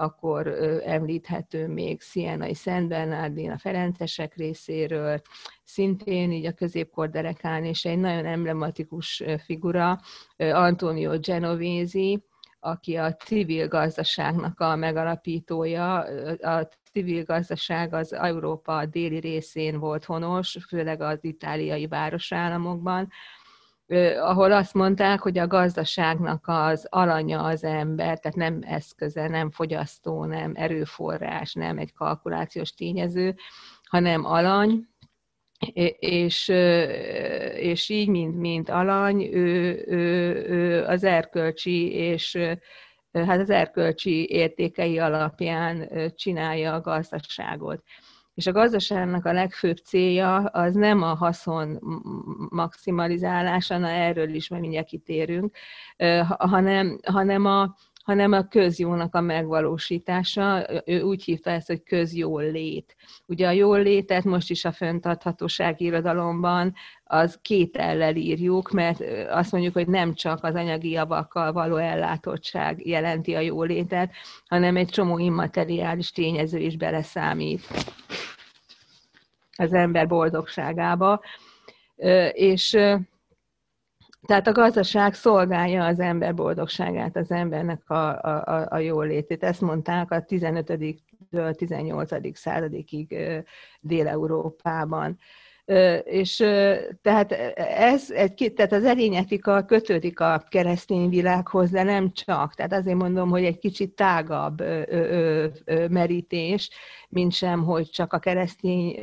akkor 0.00 0.46
említhető 0.84 1.68
még 1.68 2.00
Sienai 2.00 2.54
Szent 2.54 2.88
Bernardin 2.88 3.50
a 3.50 3.58
Ferencesek 3.58 4.34
részéről, 4.34 5.20
szintén 5.64 6.32
így 6.32 6.46
a 6.46 6.52
középkor 6.52 7.10
derekán, 7.10 7.64
és 7.64 7.84
egy 7.84 7.98
nagyon 7.98 8.26
emblematikus 8.26 9.22
figura, 9.44 10.00
Antonio 10.36 11.18
Genovese, 11.18 12.18
aki 12.60 12.96
a 12.96 13.14
civil 13.14 13.68
gazdaságnak 13.68 14.60
a 14.60 14.76
megalapítója. 14.76 15.98
A 16.40 16.68
civil 16.92 17.24
gazdaság 17.24 17.94
az 17.94 18.12
Európa 18.12 18.86
déli 18.86 19.18
részén 19.18 19.78
volt 19.78 20.04
honos, 20.04 20.56
főleg 20.68 21.00
az 21.00 21.18
itáliai 21.20 21.86
városállamokban, 21.86 23.08
ahol 24.20 24.52
azt 24.52 24.74
mondták, 24.74 25.20
hogy 25.20 25.38
a 25.38 25.46
gazdaságnak 25.46 26.44
az 26.46 26.86
alanya 26.90 27.42
az 27.42 27.64
ember, 27.64 28.18
tehát 28.18 28.36
nem 28.36 28.58
eszköze, 28.62 29.28
nem 29.28 29.50
fogyasztó, 29.50 30.24
nem 30.24 30.52
erőforrás, 30.54 31.52
nem 31.52 31.78
egy 31.78 31.92
kalkulációs 31.92 32.74
tényező, 32.74 33.34
hanem 33.82 34.24
alany, 34.24 34.88
és, 35.98 36.48
és 37.56 37.88
így, 37.88 38.08
mint, 38.08 38.36
mint 38.36 38.68
alany, 38.68 39.22
ő, 39.22 39.84
ő, 39.86 40.44
ő 40.48 40.84
az 40.84 41.04
erkölcsi 41.04 41.92
és 41.92 42.38
hát 43.12 43.40
az 43.40 43.50
erkölcsi 43.50 44.28
értékei 44.28 44.98
alapján 44.98 45.88
csinálja 46.14 46.74
a 46.74 46.80
gazdaságot. 46.80 47.82
És 48.34 48.46
a 48.46 48.52
gazdaságnak 48.52 49.24
a 49.24 49.32
legfőbb 49.32 49.76
célja 49.76 50.36
az 50.36 50.74
nem 50.74 51.02
a 51.02 51.14
haszon 51.14 51.78
maximalizálása, 52.50 53.78
na 53.78 53.88
erről 53.88 54.34
is 54.34 54.48
majd 54.48 54.62
mindjárt 54.62 54.86
kitérünk, 54.86 55.56
hanem, 56.38 56.98
hanem 57.06 57.44
a, 57.44 57.76
hanem 58.04 58.32
a 58.32 58.48
közjónak 58.48 59.14
a 59.14 59.20
megvalósítása. 59.20 60.66
Ő 60.84 61.02
úgy 61.02 61.24
hívta 61.24 61.50
ezt, 61.50 61.66
hogy 61.66 61.82
közjól 61.82 62.50
lét. 62.50 62.96
Ugye 63.26 63.46
a 63.46 63.50
jól 63.50 63.82
létet 63.82 64.24
most 64.24 64.50
is 64.50 64.64
a 64.64 64.72
föntarthatóság 64.72 65.80
irodalomban 65.80 66.74
az 67.04 67.38
két 67.42 67.76
ellel 67.76 68.16
írjuk, 68.16 68.70
mert 68.70 69.00
azt 69.30 69.52
mondjuk, 69.52 69.74
hogy 69.74 69.88
nem 69.88 70.14
csak 70.14 70.44
az 70.44 70.54
anyagi 70.54 70.90
javakkal 70.90 71.52
való 71.52 71.76
ellátottság 71.76 72.86
jelenti 72.86 73.34
a 73.34 73.40
jólétet, 73.40 74.10
hanem 74.48 74.76
egy 74.76 74.88
csomó 74.88 75.18
immateriális 75.18 76.10
tényező 76.10 76.58
is 76.58 76.76
beleszámít 76.76 77.66
az 79.56 79.72
ember 79.72 80.06
boldogságába. 80.06 81.20
És 82.32 82.78
tehát 84.26 84.46
a 84.46 84.52
gazdaság 84.52 85.14
szolgálja 85.14 85.84
az 85.84 86.00
ember 86.00 86.34
boldogságát, 86.34 87.16
az 87.16 87.30
embernek 87.30 87.90
a, 87.90 88.22
a, 88.22 88.66
a 88.70 88.78
jólétét. 88.78 89.44
Ezt 89.44 89.60
mondták 89.60 90.10
a 90.10 90.22
15 90.22 90.70
18. 91.56 92.38
századig 92.38 93.16
Dél-Európában. 93.80 95.18
És 96.04 96.36
tehát 97.02 97.32
ez 97.56 98.10
egy, 98.10 98.52
tehát 98.56 98.72
az 98.72 98.84
erényetika 98.84 99.64
kötődik 99.64 100.20
a 100.20 100.44
keresztény 100.48 101.08
világhoz, 101.08 101.70
de 101.70 101.82
nem 101.82 102.12
csak. 102.12 102.54
Tehát 102.54 102.72
azért 102.72 102.96
mondom, 102.96 103.30
hogy 103.30 103.44
egy 103.44 103.58
kicsit 103.58 103.94
tágabb 103.94 104.62
merítés, 105.88 106.70
mint 107.08 107.32
sem, 107.32 107.64
hogy 107.64 107.90
csak 107.90 108.12
a 108.12 108.18
keresztény 108.18 108.98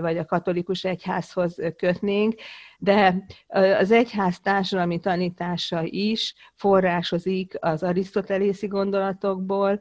vagy 0.00 0.18
a 0.18 0.24
katolikus 0.24 0.84
egyházhoz 0.84 1.56
kötnénk, 1.76 2.34
de 2.80 3.24
az 3.78 3.90
egyház 3.90 4.40
társadalmi 4.40 5.00
tanítása 5.00 5.82
is 5.84 6.34
forrásozik 6.54 7.54
az 7.60 7.82
arisztotelészi 7.82 8.66
gondolatokból, 8.66 9.80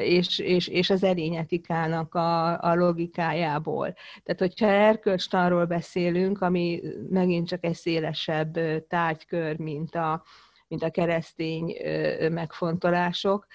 és, 0.00 0.38
és, 0.38 0.68
és 0.68 0.90
az 0.90 1.02
erényetikának 1.02 2.14
a, 2.14 2.60
a 2.62 2.74
logikájából. 2.74 3.94
Tehát, 4.22 4.40
hogyha 4.40 4.66
erkölcstanról 4.66 5.64
beszélünk, 5.64 6.40
ami 6.40 6.82
megint 7.10 7.48
csak 7.48 7.64
egy 7.64 7.74
szélesebb 7.74 8.58
tárgykör, 8.88 9.58
mint 9.58 9.94
a, 9.94 10.22
mint 10.68 10.82
a 10.82 10.90
keresztény 10.90 11.76
megfontolások, 12.30 13.46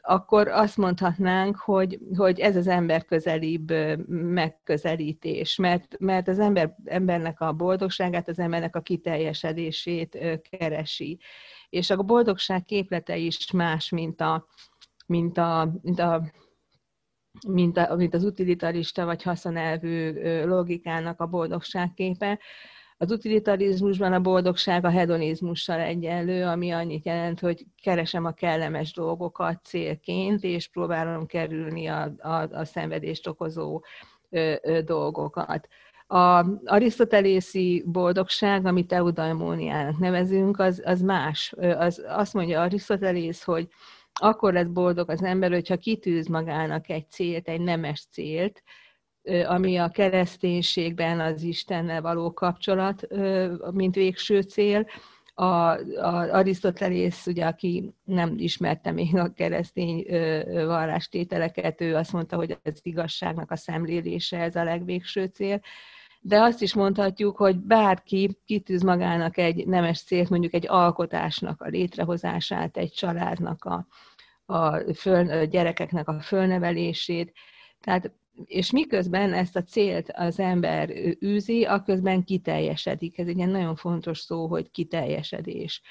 akkor 0.00 0.48
azt 0.48 0.76
mondhatnánk, 0.76 1.56
hogy, 1.56 1.98
hogy 2.16 2.40
ez 2.40 2.56
az 2.56 2.66
ember 2.66 3.04
közelibb 3.04 3.72
megközelítés, 4.08 5.56
mert, 5.56 5.98
mert 5.98 6.28
az 6.28 6.38
ember, 6.38 6.76
embernek 6.84 7.40
a 7.40 7.52
boldogságát, 7.52 8.28
az 8.28 8.38
embernek 8.38 8.76
a 8.76 8.80
kiteljesedését 8.80 10.18
keresi. 10.50 11.18
És 11.68 11.90
a 11.90 12.02
boldogság 12.02 12.64
képlete 12.64 13.16
is 13.16 13.50
más, 13.50 13.88
mint 13.88 14.20
a, 14.20 14.46
mint 15.06 15.38
a, 15.38 15.72
mint 15.82 15.98
a 15.98 16.22
mint, 17.48 17.76
a, 17.76 17.96
mint 17.96 18.14
az 18.14 18.24
utilitarista 18.24 19.04
vagy 19.04 19.22
haszonelvű 19.22 20.12
logikának 20.44 21.20
a 21.20 21.26
boldogságképe, 21.26 22.38
az 23.02 23.10
utilitarizmusban 23.10 24.12
a 24.12 24.20
boldogság 24.20 24.84
a 24.84 24.90
hedonizmussal 24.90 25.80
egyenlő, 25.80 26.44
ami 26.44 26.70
annyit 26.70 27.04
jelent, 27.04 27.40
hogy 27.40 27.66
keresem 27.82 28.24
a 28.24 28.32
kellemes 28.32 28.92
dolgokat 28.92 29.60
célként, 29.64 30.42
és 30.42 30.68
próbálom 30.68 31.26
kerülni 31.26 31.86
a, 31.86 32.12
a, 32.18 32.48
a 32.50 32.64
szenvedést 32.64 33.26
okozó 33.26 33.80
ö, 34.30 34.54
ö, 34.62 34.80
dolgokat. 34.82 35.68
A 36.06 36.46
arisztotelészi 36.64 37.84
boldogság, 37.86 38.66
amit 38.66 38.92
eudaimóniának 38.92 39.98
nevezünk, 39.98 40.58
az, 40.58 40.82
az 40.84 41.00
más. 41.00 41.52
Az, 41.78 42.04
azt 42.08 42.34
mondja 42.34 42.60
Arisztotelész, 42.60 43.42
hogy 43.42 43.68
akkor 44.12 44.52
lesz 44.52 44.66
boldog 44.66 45.10
az 45.10 45.22
ember, 45.22 45.50
hogyha 45.50 45.76
kitűz 45.76 46.26
magának 46.26 46.88
egy 46.88 47.10
célt, 47.10 47.48
egy 47.48 47.60
nemes 47.60 48.06
célt, 48.10 48.62
ami 49.46 49.76
a 49.76 49.88
kereszténységben 49.88 51.20
az 51.20 51.42
Istennel 51.42 52.02
való 52.02 52.32
kapcsolat, 52.32 53.06
mint 53.72 53.94
végső 53.94 54.40
cél. 54.40 54.86
A, 55.34 55.44
a 55.44 56.32
Arisztotelész, 56.32 57.26
ugye, 57.26 57.46
aki 57.46 57.94
nem 58.04 58.34
ismerte 58.36 58.90
még 58.90 59.16
a 59.16 59.32
keresztény 59.32 60.06
vallástételeket, 60.44 61.80
ő 61.80 61.94
azt 61.94 62.12
mondta, 62.12 62.36
hogy 62.36 62.58
az 62.62 62.80
igazságnak 62.82 63.50
a 63.50 63.56
szemlélése 63.56 64.38
ez 64.38 64.56
a 64.56 64.64
legvégső 64.64 65.24
cél 65.24 65.60
de 66.24 66.40
azt 66.40 66.62
is 66.62 66.74
mondhatjuk, 66.74 67.36
hogy 67.36 67.56
bárki 67.56 68.38
kitűz 68.44 68.82
magának 68.82 69.36
egy 69.36 69.66
nemes 69.66 70.02
célt, 70.02 70.28
mondjuk 70.28 70.54
egy 70.54 70.68
alkotásnak 70.68 71.60
a 71.60 71.68
létrehozását, 71.68 72.76
egy 72.76 72.92
családnak 72.92 73.64
a, 73.64 73.86
a, 74.46 74.94
föl, 74.94 75.30
a 75.30 75.44
gyerekeknek 75.44 76.08
a 76.08 76.20
fölnevelését, 76.20 77.32
tehát 77.80 78.12
és 78.46 78.70
miközben 78.70 79.32
ezt 79.32 79.56
a 79.56 79.62
célt 79.62 80.12
az 80.12 80.38
ember 80.38 80.90
űzi, 81.24 81.64
aközben 81.64 82.24
kiteljesedik. 82.24 83.18
Ez 83.18 83.26
egy 83.26 83.36
ilyen 83.36 83.48
nagyon 83.48 83.76
fontos 83.76 84.18
szó, 84.18 84.46
hogy 84.46 84.70
kiteljesedés. 84.70 85.82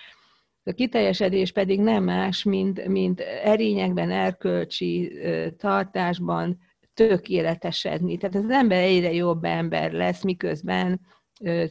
A 0.63 0.71
kiteljesedés 0.71 1.51
pedig 1.51 1.79
nem 1.79 2.03
más, 2.03 2.43
mint, 2.43 2.87
mint 2.87 3.19
erényekben, 3.19 4.11
erkölcsi 4.11 5.11
tartásban 5.57 6.59
tökéletesedni. 6.93 8.17
Tehát 8.17 8.35
az 8.35 8.49
ember 8.49 8.83
egyre 8.83 9.13
jobb 9.13 9.43
ember 9.43 9.91
lesz, 9.91 10.23
miközben 10.23 11.01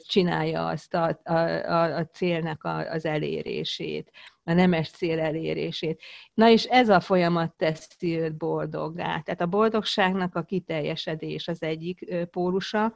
csinálja 0.07 0.67
azt 0.67 0.95
a, 0.95 1.21
a, 1.25 1.33
a, 1.33 1.97
a 1.97 2.07
célnak 2.07 2.65
a, 2.65 2.91
az 2.91 3.05
elérését, 3.05 4.11
a 4.45 4.53
nemes 4.53 4.91
cél 4.91 5.21
elérését. 5.21 6.03
Na 6.35 6.49
és 6.49 6.65
ez 6.65 6.89
a 6.89 7.01
folyamat 7.01 7.53
teszi 7.57 8.19
őt 8.19 8.37
boldoggá. 8.37 9.21
Tehát 9.21 9.41
a 9.41 9.47
boldogságnak 9.47 10.35
a 10.35 10.43
kiteljesedés 10.43 11.49
az 11.49 11.63
egyik 11.63 12.15
pólusa, 12.31 12.95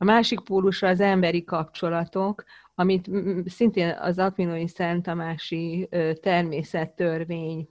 a 0.00 0.04
másik 0.04 0.40
pólusa 0.40 0.86
az 0.86 1.00
emberi 1.00 1.44
kapcsolatok, 1.44 2.44
amit 2.74 3.10
szintén 3.46 3.96
az 4.00 4.18
Aquinoi 4.18 4.68
Szent 4.68 5.02
Tamási 5.02 5.88
természettörvény 6.20 7.68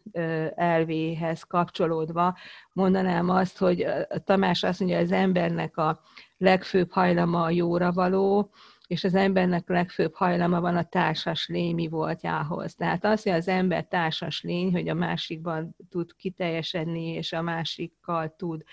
elvéhez 0.55 1.43
kapcsolódva 1.43 2.37
mondanám 2.73 3.29
azt, 3.29 3.57
hogy 3.57 3.87
Tamás 4.23 4.63
azt 4.63 4.79
mondja, 4.79 4.97
hogy 4.97 5.05
az 5.05 5.11
embernek 5.11 5.77
a 5.77 6.01
legfőbb 6.37 6.91
hajlama 6.91 7.43
a 7.43 7.49
jóra 7.49 7.91
való, 7.91 8.51
és 8.87 9.03
az 9.03 9.15
embernek 9.15 9.69
legfőbb 9.69 10.15
hajlama 10.15 10.61
van 10.61 10.75
a 10.75 10.83
társas 10.83 11.47
lémi 11.47 11.87
voltjához. 11.87 12.75
Tehát 12.75 13.05
az, 13.05 13.23
hogy 13.23 13.31
az 13.31 13.47
ember 13.47 13.85
társas 13.85 14.41
lény, 14.41 14.71
hogy 14.71 14.89
a 14.89 14.93
másikban 14.93 15.75
tud 15.89 16.15
kiteljesedni, 16.15 17.07
és 17.07 17.33
a 17.33 17.41
másikkal 17.41 18.35
tud 18.37 18.63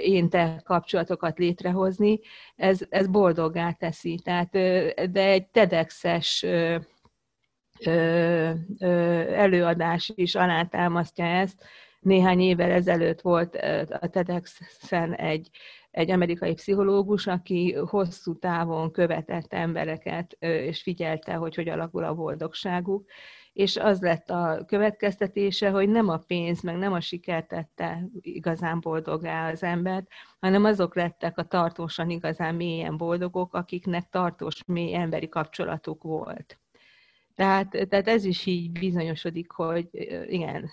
én-te 0.00 0.60
kapcsolatokat 0.64 1.38
létrehozni, 1.38 2.20
ez, 2.56 2.80
ez 2.88 3.06
boldoggá 3.06 3.72
teszi. 3.72 4.20
Tehát, 4.24 4.50
de 5.10 5.24
egy 5.24 5.46
TEDx-es 5.46 6.46
előadás 9.30 10.12
is 10.14 10.34
alátámasztja 10.34 11.24
ezt. 11.24 11.64
Néhány 12.00 12.40
évvel 12.40 12.70
ezelőtt 12.70 13.20
volt 13.20 13.56
a 14.00 14.08
TEDx-en 14.08 15.14
egy, 15.14 15.50
egy 15.92 16.10
amerikai 16.10 16.54
pszichológus, 16.54 17.26
aki 17.26 17.72
hosszú 17.72 18.38
távon 18.38 18.90
követett 18.90 19.52
embereket, 19.52 20.36
és 20.40 20.82
figyelte, 20.82 21.34
hogy 21.34 21.54
hogy 21.54 21.68
alakul 21.68 22.04
a 22.04 22.14
boldogságuk, 22.14 23.04
és 23.52 23.76
az 23.76 24.00
lett 24.00 24.30
a 24.30 24.64
következtetése, 24.66 25.70
hogy 25.70 25.88
nem 25.88 26.08
a 26.08 26.16
pénz, 26.16 26.62
meg 26.62 26.76
nem 26.76 26.92
a 26.92 27.00
siker 27.00 27.46
tette 27.46 28.08
igazán 28.20 28.80
boldogá 28.80 29.50
az 29.50 29.62
embert, 29.62 30.06
hanem 30.40 30.64
azok 30.64 30.94
lettek 30.94 31.38
a 31.38 31.44
tartósan 31.44 32.10
igazán 32.10 32.54
mélyen 32.54 32.96
boldogok, 32.96 33.54
akiknek 33.54 34.08
tartós 34.10 34.64
mély 34.66 34.94
emberi 34.94 35.28
kapcsolatuk 35.28 36.02
volt. 36.02 36.60
Tehát, 37.34 37.86
tehát 37.88 38.08
ez 38.08 38.24
is 38.24 38.46
így 38.46 38.72
bizonyosodik, 38.72 39.50
hogy 39.50 39.88
igen. 40.28 40.70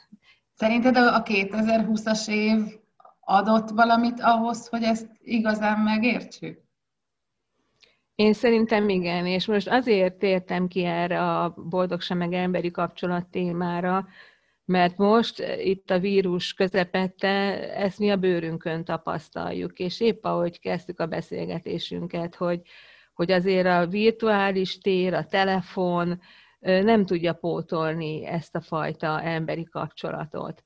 Szerinted 0.53 0.95
a 0.95 1.23
2020-as 1.23 2.27
év 2.27 2.57
adott 3.29 3.70
valamit 3.70 4.20
ahhoz, 4.22 4.68
hogy 4.68 4.83
ezt 4.83 5.07
igazán 5.20 5.79
megértsük? 5.79 6.61
Én 8.15 8.33
szerintem 8.33 8.89
igen, 8.89 9.25
és 9.25 9.46
most 9.46 9.68
azért 9.68 10.13
tértem 10.13 10.68
ki 10.68 10.83
erre 10.83 11.22
a 11.22 11.53
boldogság 11.70 12.18
meg 12.18 12.33
emberi 12.33 12.72
kapcsolat 12.72 13.27
témára, 13.27 14.07
mert 14.65 14.98
most 14.98 15.39
eh, 15.39 15.65
itt 15.65 15.89
a 15.89 16.00
vírus 16.00 16.53
közepette 16.53 17.27
ezt 17.75 18.00
mi 18.00 18.09
a 18.09 18.18
bőrünkön 18.18 18.83
tapasztaljuk, 18.83 19.79
és 19.79 20.01
épp 20.01 20.25
ahogy 20.25 20.59
kezdtük 20.59 21.00
a 21.00 21.07
beszélgetésünket, 21.07 22.35
hogy, 22.35 22.61
hogy 23.13 23.31
azért 23.31 23.68
a 23.68 23.87
virtuális 23.87 24.77
tér, 24.77 25.13
a 25.13 25.25
telefon 25.25 26.22
nem 26.59 27.05
tudja 27.05 27.33
pótolni 27.33 28.25
ezt 28.25 28.55
a 28.55 28.61
fajta 28.61 29.22
emberi 29.22 29.63
kapcsolatot. 29.63 30.63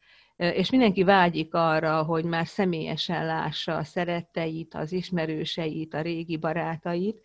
És 0.51 0.69
mindenki 0.69 1.03
vágyik 1.03 1.53
arra, 1.53 2.03
hogy 2.03 2.23
már 2.25 2.47
személyesen 2.47 3.25
lássa 3.25 3.75
a 3.75 3.83
szeretteit, 3.83 4.73
az 4.73 4.91
ismerőseit, 4.91 5.93
a 5.93 6.01
régi 6.01 6.37
barátait, 6.37 7.21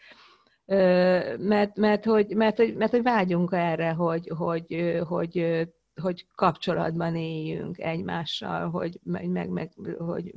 mert, 1.39 1.77
mert, 1.77 2.05
hogy, 2.05 2.37
mert, 2.37 2.57
hogy, 2.57 2.75
mert 2.77 2.91
hogy 2.91 3.03
vágyunk 3.03 3.53
erre, 3.53 3.91
hogy, 3.91 4.33
hogy, 4.37 4.99
hogy, 5.07 5.67
hogy 6.01 6.27
kapcsolatban 6.35 7.17
éljünk 7.17 7.79
egymással, 7.79 8.71
hogy, 8.71 9.01
meg, 9.03 9.49
meg, 9.49 9.73
hogy, 9.99 10.33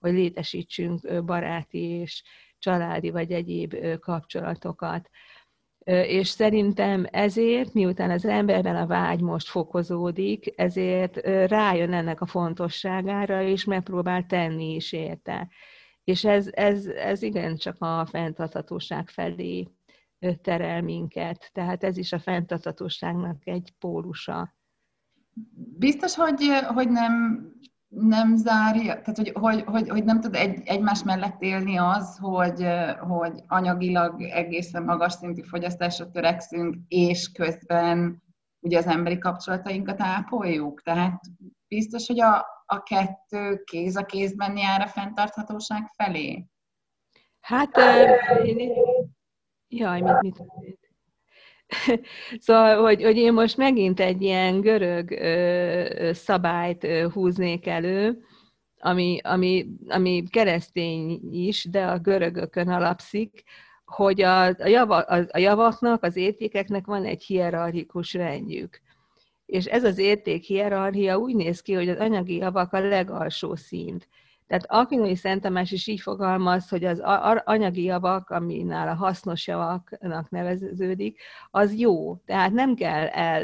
hogy 0.00 0.12
létesítsünk 0.12 1.24
baráti 1.24 1.78
és 1.78 2.22
családi 2.58 3.10
vagy 3.10 3.32
egyéb 3.32 3.98
kapcsolatokat. 4.00 5.10
És 5.88 6.28
szerintem 6.28 7.06
ezért, 7.10 7.72
miután 7.72 8.10
az 8.10 8.24
emberben 8.24 8.76
a 8.76 8.86
vágy 8.86 9.20
most 9.20 9.48
fokozódik, 9.48 10.52
ezért 10.56 11.16
rájön 11.46 11.92
ennek 11.92 12.20
a 12.20 12.26
fontosságára, 12.26 13.42
és 13.42 13.64
megpróbál 13.64 14.26
tenni 14.26 14.74
is 14.74 14.92
érte. 14.92 15.48
És 16.04 16.24
ez, 16.24 16.48
ez, 16.50 16.86
ez 16.86 17.20
csak 17.56 17.76
a 17.78 18.06
fenntarthatóság 18.06 19.08
felé 19.08 19.68
terel 20.42 20.82
minket. 20.82 21.50
Tehát 21.52 21.84
ez 21.84 21.96
is 21.96 22.12
a 22.12 22.18
fenntarthatóságnak 22.18 23.46
egy 23.46 23.72
pólusa. 23.78 24.56
Biztos, 25.78 26.14
hogy, 26.14 26.48
hogy 26.74 26.90
nem, 26.90 27.42
nem 27.88 28.36
zárja, 28.36 29.00
tehát 29.00 29.16
hogy, 29.16 29.32
hogy, 29.34 29.62
hogy, 29.66 29.88
hogy 29.88 30.04
nem 30.04 30.20
tud 30.20 30.34
egy, 30.34 30.60
egymás 30.64 31.02
mellett 31.02 31.42
élni 31.42 31.76
az, 31.76 32.18
hogy, 32.18 32.66
hogy 32.98 33.42
anyagilag 33.46 34.22
egészen 34.22 34.82
magas 34.82 35.12
szintű 35.12 35.42
fogyasztásra 35.42 36.10
törekszünk, 36.10 36.76
és 36.88 37.32
közben 37.32 38.22
ugye 38.60 38.78
az 38.78 38.86
emberi 38.86 39.18
kapcsolatainkat 39.18 40.00
ápoljuk. 40.00 40.82
Tehát 40.82 41.20
biztos, 41.68 42.06
hogy 42.06 42.20
a, 42.20 42.46
a 42.66 42.82
kettő 42.82 43.62
kéz 43.64 43.96
a 43.96 44.04
kézben 44.04 44.56
jár 44.56 44.80
a 44.80 44.86
fenntarthatóság 44.86 45.90
felé? 45.96 46.46
Hát 47.40 47.76
én... 48.44 48.72
Jaj, 49.68 50.00
mit, 50.00 50.20
mit 50.20 50.87
Szóval, 52.38 52.82
hogy, 52.82 53.02
hogy 53.02 53.16
én 53.16 53.32
most 53.32 53.56
megint 53.56 54.00
egy 54.00 54.22
ilyen 54.22 54.60
görög 54.60 55.10
ö, 55.10 56.10
szabályt 56.12 56.84
ö, 56.84 57.08
húznék 57.12 57.66
elő, 57.66 58.22
ami, 58.78 59.18
ami, 59.22 59.66
ami 59.88 60.24
keresztény 60.30 61.20
is, 61.32 61.64
de 61.64 61.86
a 61.86 61.98
görögökön 61.98 62.68
alapszik, 62.68 63.42
hogy 63.84 64.22
a, 64.22 64.44
a, 64.46 64.66
java, 64.66 64.96
a, 64.96 65.26
a 65.30 65.38
javaknak, 65.38 66.02
az 66.02 66.16
értékeknek 66.16 66.86
van 66.86 67.04
egy 67.04 67.22
hierarchikus 67.22 68.14
rendjük. 68.14 68.80
És 69.46 69.64
ez 69.64 69.84
az 69.84 69.98
érték 69.98 70.44
hierarchia 70.44 71.16
úgy 71.16 71.34
néz 71.34 71.60
ki, 71.60 71.72
hogy 71.72 71.88
az 71.88 71.98
anyagi 71.98 72.36
javak 72.36 72.72
a 72.72 72.80
legalsó 72.80 73.54
szint. 73.56 74.08
Tehát 74.48 74.64
Akinoi 74.68 75.14
Szent 75.14 75.42
Tamás 75.42 75.70
is 75.70 75.86
így 75.86 76.00
fogalmaz, 76.00 76.68
hogy 76.68 76.84
az 76.84 77.00
anyagi 77.44 77.82
javak, 77.82 78.30
aminál 78.30 78.88
a 78.88 78.94
hasznos 78.94 79.46
javaknak 79.46 80.30
neveződik, 80.30 81.20
az 81.50 81.74
jó. 81.74 82.16
Tehát 82.16 82.52
nem 82.52 82.74
kell 82.74 83.06
el 83.06 83.42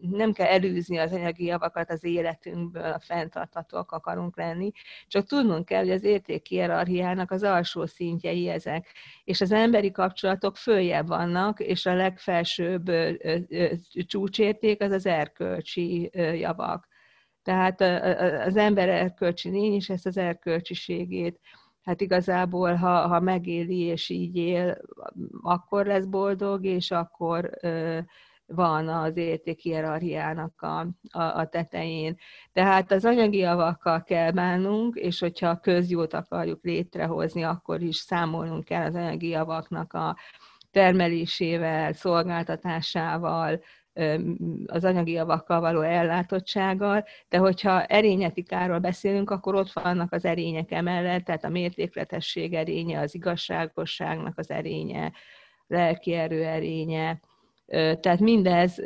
nem 0.00 0.32
kell 0.32 0.46
elűzni 0.46 0.96
az 0.96 1.12
anyagi 1.12 1.44
javakat 1.44 1.90
az 1.90 2.04
életünkből, 2.04 2.92
a 2.92 2.98
fenntarthatóak 3.00 3.92
akarunk 3.92 4.36
lenni, 4.36 4.70
csak 5.06 5.26
tudnunk 5.26 5.64
kell, 5.64 5.78
hogy 5.78 5.90
az 5.90 6.04
értékhierarchiának 6.04 7.30
az 7.30 7.42
alsó 7.42 7.86
szintjei 7.86 8.48
ezek, 8.48 8.86
és 9.24 9.40
az 9.40 9.52
emberi 9.52 9.90
kapcsolatok 9.90 10.56
följebb 10.56 11.06
vannak, 11.06 11.60
és 11.60 11.86
a 11.86 11.94
legfelsőbb 11.94 12.90
csúcsérték 14.06 14.82
az 14.82 14.90
az 14.92 15.06
erkölcsi 15.06 16.10
javak. 16.38 16.87
Tehát 17.48 17.80
az 18.46 18.56
ember 18.56 18.88
erkölcsi 18.88 19.50
lény 19.50 19.74
is 19.74 19.88
ezt 19.88 20.06
az 20.06 20.16
erkölcsiségét 20.16 21.40
hát 21.82 22.00
igazából, 22.00 22.74
ha, 22.74 23.06
ha 23.06 23.20
megéli 23.20 23.78
és 23.78 24.08
így 24.08 24.36
él, 24.36 24.78
akkor 25.42 25.86
lesz 25.86 26.04
boldog, 26.04 26.64
és 26.64 26.90
akkor 26.90 27.50
van 28.46 28.88
az 28.88 29.16
értékhierarchiának 29.16 30.62
a, 30.62 30.80
a, 31.10 31.22
a 31.22 31.48
tetején. 31.48 32.16
Tehát 32.52 32.92
az 32.92 33.04
anyagi 33.04 33.38
javakkal 33.38 34.02
kell 34.02 34.30
bánnunk, 34.30 34.96
és 34.96 35.18
hogyha 35.18 35.48
a 35.48 35.60
közjót 35.60 36.14
akarjuk 36.14 36.64
létrehozni, 36.64 37.42
akkor 37.42 37.82
is 37.82 37.96
számolnunk 37.96 38.64
kell 38.64 38.84
az 38.84 38.94
anyagi 38.94 39.28
javaknak 39.28 39.92
a 39.92 40.16
termelésével, 40.70 41.92
szolgáltatásával, 41.92 43.60
az 44.66 44.84
anyagi 44.84 45.12
javakkal 45.12 45.60
való 45.60 45.80
ellátottsággal, 45.80 47.04
de 47.28 47.38
hogyha 47.38 47.84
erényetikáról 47.84 48.78
beszélünk, 48.78 49.30
akkor 49.30 49.54
ott 49.54 49.72
vannak 49.72 50.12
az 50.12 50.24
erények 50.24 50.70
emellett, 50.72 51.24
tehát 51.24 51.44
a 51.44 51.48
mértékletesség 51.48 52.54
erénye, 52.54 53.00
az 53.00 53.14
igazságosságnak 53.14 54.38
az 54.38 54.50
erénye, 54.50 55.12
lelki 55.66 56.12
erő 56.14 56.44
erénye, 56.44 57.20
tehát 58.00 58.20
mindez 58.20 58.78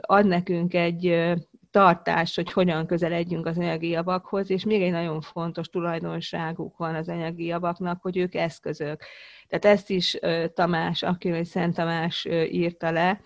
ad 0.00 0.26
nekünk 0.26 0.74
egy 0.74 1.34
tartás, 1.70 2.34
hogy 2.34 2.52
hogyan 2.52 2.86
közeledjünk 2.86 3.46
az 3.46 3.58
anyagi 3.58 3.88
javakhoz, 3.88 4.50
és 4.50 4.64
még 4.64 4.82
egy 4.82 4.90
nagyon 4.90 5.20
fontos 5.20 5.68
tulajdonságuk 5.68 6.76
van 6.76 6.94
az 6.94 7.08
anyagi 7.08 7.44
javaknak, 7.44 8.02
hogy 8.02 8.16
ők 8.16 8.34
eszközök. 8.34 9.02
Tehát 9.48 9.76
ezt 9.76 9.90
is 9.90 10.18
Tamás, 10.54 11.02
Akilai 11.02 11.44
Szent 11.44 11.74
Tamás 11.74 12.24
írta 12.50 12.90
le, 12.90 13.20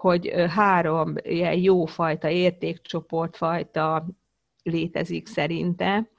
hogy 0.00 0.34
három 0.48 1.14
ilyen 1.22 1.54
jófajta 1.54 2.28
értékcsoportfajta 2.28 4.06
létezik 4.62 5.26
szerinte, 5.26 6.10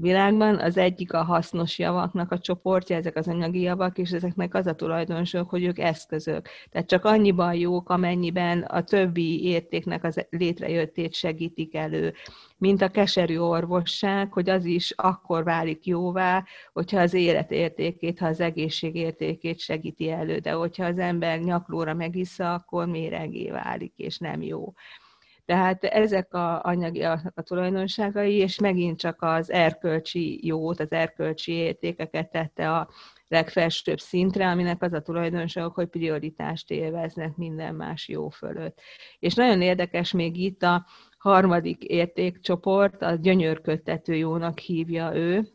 világban. 0.00 0.58
Az 0.58 0.76
egyik 0.76 1.12
a 1.12 1.22
hasznos 1.22 1.78
javaknak 1.78 2.32
a 2.32 2.38
csoportja, 2.38 2.96
ezek 2.96 3.16
az 3.16 3.28
anyagi 3.28 3.60
javak, 3.60 3.98
és 3.98 4.10
ezeknek 4.10 4.54
az 4.54 4.66
a 4.66 4.74
tulajdonság, 4.74 5.48
hogy 5.48 5.64
ők 5.64 5.78
eszközök. 5.78 6.48
Tehát 6.70 6.88
csak 6.88 7.04
annyiban 7.04 7.54
jók, 7.54 7.88
amennyiben 7.88 8.62
a 8.62 8.82
többi 8.82 9.44
értéknek 9.44 10.04
az 10.04 10.26
létrejöttét 10.30 11.14
segítik 11.14 11.74
elő. 11.74 12.14
Mint 12.56 12.82
a 12.82 12.88
keserű 12.88 13.38
orvosság, 13.38 14.32
hogy 14.32 14.50
az 14.50 14.64
is 14.64 14.90
akkor 14.96 15.44
válik 15.44 15.86
jóvá, 15.86 16.44
hogyha 16.72 17.00
az 17.00 17.14
életértékét, 17.14 18.18
ha 18.18 18.26
az 18.26 18.40
egészségértékét 18.40 19.60
segíti 19.60 20.10
elő, 20.10 20.38
de 20.38 20.52
hogyha 20.52 20.84
az 20.84 20.98
ember 20.98 21.38
nyaklóra 21.38 21.94
megissza, 21.94 22.54
akkor 22.54 22.86
méregé 22.86 23.50
válik, 23.50 23.92
és 23.96 24.18
nem 24.18 24.42
jó. 24.42 24.72
Tehát 25.50 25.84
ezek 25.84 26.34
a 26.34 26.64
anyagi 26.64 27.02
a, 27.02 27.20
a 27.34 27.42
tulajdonságai, 27.42 28.34
és 28.34 28.58
megint 28.58 28.98
csak 28.98 29.22
az 29.22 29.50
erkölcsi 29.50 30.46
jót, 30.46 30.80
az 30.80 30.92
erkölcsi 30.92 31.52
értékeket 31.52 32.30
tette 32.30 32.72
a 32.72 32.88
legfelsőbb 33.28 33.98
szintre, 34.00 34.48
aminek 34.48 34.82
az 34.82 34.92
a 34.92 35.00
tulajdonságok, 35.00 35.74
hogy 35.74 35.86
prioritást 35.86 36.70
élveznek 36.70 37.36
minden 37.36 37.74
más 37.74 38.08
jó 38.08 38.28
fölött. 38.28 38.80
És 39.18 39.34
nagyon 39.34 39.62
érdekes 39.62 40.12
még 40.12 40.36
itt 40.36 40.62
a 40.62 40.86
harmadik 41.18 41.82
értékcsoport, 41.82 43.02
a 43.02 43.14
gyönyörködtető 43.14 44.14
jónak 44.14 44.58
hívja 44.58 45.14
ő, 45.14 45.48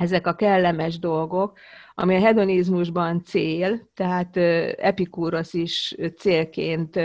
ezek 0.00 0.26
a 0.26 0.34
kellemes 0.34 0.98
dolgok, 0.98 1.58
ami 1.94 2.14
a 2.16 2.20
hedonizmusban 2.20 3.24
cél, 3.24 3.88
tehát 3.94 4.36
Epikúrosz 4.76 5.54
is 5.54 5.94
célként 6.18 7.00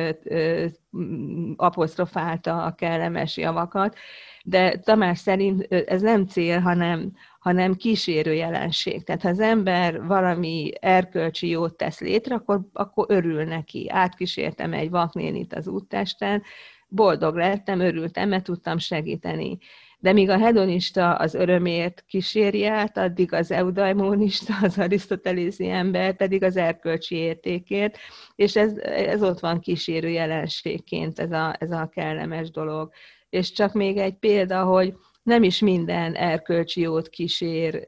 apostrofálta 1.56 2.64
a 2.64 2.76
kellemes 2.76 3.38
javakat, 3.38 3.96
de 4.44 4.80
Tamás 4.80 5.20
szerint 5.20 5.62
ez 5.74 6.02
nem 6.02 6.26
cél, 6.26 6.60
hanem, 6.60 7.12
hanem 7.40 7.76
kísérő 7.76 8.34
jelenség. 8.34 9.04
Tehát 9.04 9.22
ha 9.22 9.30
az 9.30 9.40
ember 9.40 10.06
valami 10.06 10.72
erkölcsi 10.80 11.50
jót 11.50 11.78
tesz 11.78 12.00
létre, 12.00 12.36
akkor, 12.36 12.60
akkor 12.74 13.06
örül 13.10 13.44
neki. 13.44 13.90
Átkísértem 13.90 14.74
egy 14.74 14.90
vaknénit 14.90 15.54
az 15.54 15.68
úttesten, 15.68 16.44
boldog 16.88 17.36
lettem, 17.36 17.80
örültem, 17.80 18.30
mert 18.30 18.44
tudtam 18.44 18.78
segíteni. 18.78 19.58
De 20.06 20.14
míg 20.14 20.30
a 20.30 20.38
hedonista 20.38 21.16
az 21.16 21.34
örömért 21.34 22.04
kíséri 22.08 22.66
át, 22.66 22.98
addig 22.98 23.34
az 23.34 23.52
eudaimonista, 23.52 24.54
az 24.62 24.78
arisztotelézi 24.78 25.70
ember 25.70 26.16
pedig 26.16 26.44
az 26.44 26.58
erkölcsi 26.58 27.16
értékért, 27.16 27.98
és 28.36 28.56
ez, 28.56 28.78
ez 28.78 29.24
ott 29.24 29.40
van 29.40 29.60
kísérő 29.60 30.10
jelenségként, 30.10 31.20
ez 31.20 31.32
a, 31.32 31.56
ez 31.60 31.72
a 31.72 31.90
kellemes 31.94 32.52
dolog. 32.52 32.92
És 33.30 33.52
csak 33.52 33.74
még 33.74 33.98
egy 33.98 34.14
példa, 34.14 34.64
hogy 34.64 34.94
nem 35.24 35.44
is 35.44 35.60
minden 35.60 36.14
erkölcsi 36.14 36.82
jót 36.82 37.10
kísér 37.10 37.86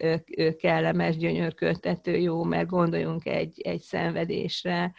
kellemes, 0.59 1.17
gyönyörködtető 1.17 2.17
jó, 2.17 2.43
mert 2.43 2.67
gondoljunk 2.69 3.25
egy, 3.25 3.61
egy 3.61 3.81
szenvedésre, 3.81 4.93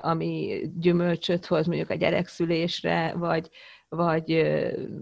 ami 0.00 0.62
gyümölcsöt 0.76 1.46
hoz 1.46 1.66
mondjuk 1.66 1.90
a 1.90 1.94
gyerekszülésre, 1.94 3.12
vagy, 3.16 3.48
vagy, 3.88 4.44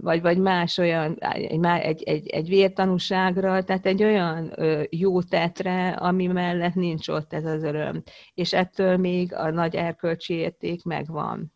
vagy, 0.01 0.21
vagy 0.21 0.39
más 0.39 0.79
olyan, 0.79 1.17
egy, 1.19 1.53
egy, 1.83 2.03
egy, 2.03 2.29
egy 2.29 2.49
vértanúságra, 2.49 3.65
tehát 3.65 3.87
egy 3.87 4.03
olyan 4.03 4.55
jó 4.91 5.23
tetre, 5.23 5.89
ami 5.89 6.27
mellett 6.27 6.75
nincs 6.75 7.09
ott 7.09 7.33
ez 7.33 7.45
az 7.45 7.63
öröm. 7.63 8.03
És 8.35 8.53
ettől 8.53 8.97
még 8.97 9.35
a 9.35 9.51
nagy 9.51 9.77
erkölcsi 9.77 10.35
érték 10.35 10.85
megvan. 10.85 11.53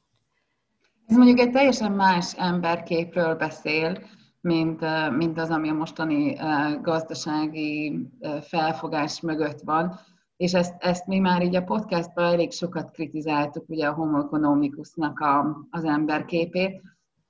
Ez 1.06 1.16
mondjuk 1.16 1.38
egy 1.38 1.50
teljesen 1.50 1.92
más 1.92 2.34
emberképről 2.36 3.34
beszél, 3.34 3.98
mint, 4.40 4.84
mint 5.16 5.38
az, 5.38 5.50
ami 5.50 5.68
a 5.68 5.74
mostani 5.74 6.36
gazdasági 6.82 7.98
felfogás 8.40 9.20
mögött 9.20 9.60
van. 9.60 10.00
És 10.36 10.54
ezt, 10.54 10.74
ezt 10.78 11.06
mi 11.06 11.18
már 11.18 11.42
így 11.42 11.56
a 11.56 11.64
podcastban 11.64 12.24
elég 12.24 12.52
sokat 12.52 12.90
kritizáltuk, 12.90 13.68
ugye 13.68 13.86
a 13.86 13.94
homo 13.94 14.18
economicusnak 14.18 15.18
a, 15.18 15.66
az 15.70 15.84
emberképét, 15.84 16.80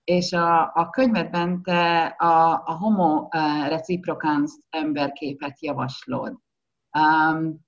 és 0.04 0.32
a, 0.32 0.62
a 0.74 0.90
könyvedben 0.90 1.62
te 1.62 2.04
a, 2.04 2.62
a 2.64 2.76
homo 2.78 3.28
reciprocans 3.68 4.52
emberképet 4.70 5.62
javaslod. 5.62 6.38
Um, 6.98 7.64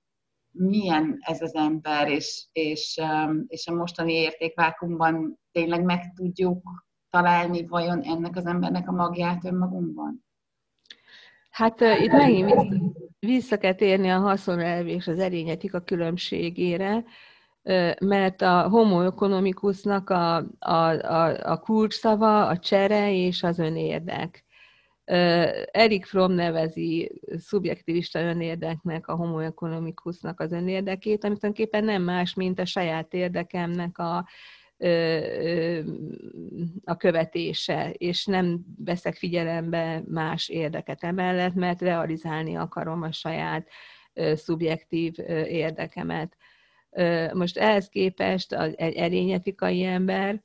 milyen 0.51 1.17
ez 1.19 1.41
az 1.41 1.55
ember, 1.55 2.07
és, 2.07 2.47
és, 2.51 2.99
um, 3.01 3.43
és 3.47 3.67
a 3.67 3.73
mostani 3.73 4.13
értékvákumban 4.13 5.39
tényleg 5.51 5.83
meg 5.83 6.13
tudjuk 6.13 6.85
találni 7.09 7.67
vajon 7.67 8.01
ennek 8.01 8.35
az 8.35 8.45
embernek 8.45 8.89
a 8.89 8.91
magját 8.91 9.45
önmagunkban? 9.45 10.25
Hát 11.49 11.81
uh, 11.81 12.03
itt 12.03 12.11
megint 12.11 12.45
vissza, 12.45 12.77
vissza 13.19 13.57
kell 13.57 13.73
térni 13.73 14.09
a 14.09 14.19
haszonelv 14.19 14.87
és 14.87 15.07
az 15.07 15.19
erényetika 15.19 15.79
különbségére 15.79 17.03
mert 17.99 18.41
a 18.41 18.69
homo 18.69 19.01
economicusnak 19.01 20.09
a, 20.09 20.35
a, 20.59 20.73
a, 20.89 21.51
a 21.51 21.57
kulcsszava 21.57 22.47
a 22.47 22.57
csere 22.57 23.13
és 23.13 23.43
az 23.43 23.59
önérdek. 23.59 24.43
Erik 25.71 26.05
Fromm 26.05 26.33
nevezi 26.33 27.21
szubjektivista 27.37 28.19
önérdeknek, 28.19 29.07
a 29.07 29.15
homo 29.15 29.39
economicusnak 29.39 30.39
az 30.39 30.51
önérdekét, 30.51 31.23
amit 31.23 31.39
tulajdonképpen 31.39 31.83
nem 31.83 32.01
más, 32.01 32.33
mint 32.33 32.59
a 32.59 32.65
saját 32.65 33.13
érdekemnek 33.13 33.97
a, 33.97 34.27
a 36.83 36.95
követése, 36.97 37.91
és 37.91 38.25
nem 38.25 38.59
veszek 38.77 39.15
figyelembe 39.15 40.03
más 40.07 40.49
érdeket 40.49 41.03
emellett, 41.03 41.53
mert 41.53 41.81
realizálni 41.81 42.55
akarom 42.55 43.01
a 43.01 43.11
saját 43.11 43.67
szubjektív 44.33 45.13
érdekemet. 45.47 46.37
Most 47.33 47.57
ehhez 47.57 47.89
képest 47.89 48.53
egy 48.53 48.95
erényetikai 48.95 49.83
ember, 49.83 50.41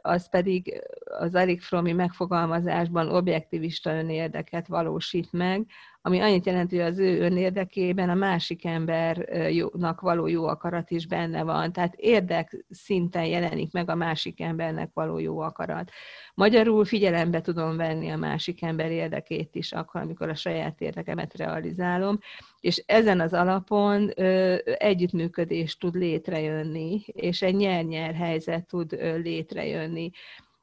az 0.00 0.28
pedig 0.28 0.82
az 1.04 1.34
Erik 1.34 1.62
Fromi 1.62 1.92
megfogalmazásban 1.92 3.08
objektivista 3.08 3.94
önérdeket 3.94 4.66
valósít 4.66 5.32
meg, 5.32 5.66
ami 6.04 6.20
annyit 6.20 6.46
jelenti, 6.46 6.78
hogy 6.78 6.86
az 6.90 6.98
ő 6.98 7.20
önérdekében 7.20 8.08
a 8.08 8.14
másik 8.14 8.64
embernak 8.64 10.00
való 10.00 10.26
jó 10.26 10.46
akarat 10.46 10.90
is 10.90 11.06
benne 11.06 11.42
van. 11.42 11.72
Tehát 11.72 11.94
érdek 11.94 12.64
szinten 12.70 13.24
jelenik 13.24 13.72
meg 13.72 13.90
a 13.90 13.94
másik 13.94 14.40
embernek 14.40 14.90
való 14.94 15.18
jó 15.18 15.38
akarat. 15.38 15.90
Magyarul 16.34 16.84
figyelembe 16.84 17.40
tudom 17.40 17.76
venni 17.76 18.10
a 18.10 18.16
másik 18.16 18.62
ember 18.62 18.90
érdekét 18.90 19.54
is 19.54 19.72
akkor, 19.72 20.00
amikor 20.00 20.28
a 20.28 20.34
saját 20.34 20.80
érdekemet 20.80 21.36
realizálom, 21.36 22.18
és 22.60 22.82
ezen 22.86 23.20
az 23.20 23.32
alapon 23.32 24.10
ö, 24.14 24.56
együttműködés 24.64 25.76
tud 25.76 25.94
létrejönni, 25.94 27.02
és 27.06 27.42
egy 27.42 27.54
nyer-nyer 27.54 28.14
helyzet 28.14 28.66
tud 28.66 28.92
ö, 28.92 29.16
létrejönni 29.16 30.10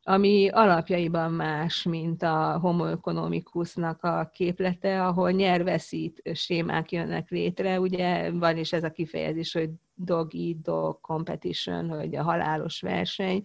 ami 0.03 0.49
alapjaiban 0.49 1.31
más, 1.31 1.83
mint 1.83 2.23
a 2.23 2.59
homo 2.62 2.85
economicusnak 2.85 4.03
a 4.03 4.29
képlete, 4.33 5.05
ahol 5.05 5.31
nyerveszít 5.31 6.21
sémák 6.33 6.91
jönnek 6.91 7.29
létre. 7.29 7.79
Ugye 7.79 8.31
van 8.31 8.57
is 8.57 8.73
ez 8.73 8.83
a 8.83 8.91
kifejezés, 8.91 9.53
hogy 9.53 9.69
dog 9.93 10.35
eat 10.35 10.62
dog 10.62 11.01
competition, 11.01 11.89
hogy 11.89 12.15
a 12.15 12.23
halálos 12.23 12.81
verseny. 12.81 13.43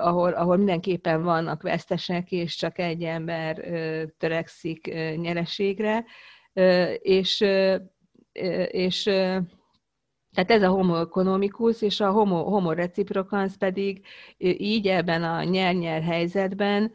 ahol, 0.00 0.32
ahol 0.32 0.56
mindenképpen 0.56 1.22
vannak 1.22 1.62
vesztesek, 1.62 2.32
és 2.32 2.56
csak 2.56 2.78
egy 2.78 3.02
ember 3.02 3.56
törekszik 4.18 4.86
nyereségre, 5.16 6.04
és, 6.98 7.44
és 8.70 9.10
tehát 10.34 10.50
ez 10.50 10.62
a 10.62 10.68
homo 10.68 11.00
economicus, 11.00 11.82
és 11.82 12.00
a 12.00 12.10
homo, 12.10 12.42
homo 12.42 12.72
reciprocans 12.72 13.56
pedig 13.56 14.04
így 14.38 14.86
ebben 14.86 15.22
a 15.22 15.42
nyer-nyer 15.42 16.02
helyzetben 16.02 16.92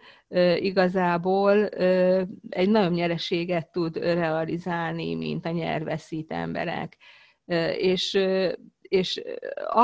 igazából 0.55 1.65
egy 2.49 2.69
nagyon 2.69 2.91
nyereséget 2.91 3.71
tud 3.71 3.97
realizálni, 3.97 5.15
mint 5.15 5.45
a 5.45 5.49
nyerveszít 5.49 6.31
emberek. 6.31 6.97
És 7.77 8.19
és 8.81 9.21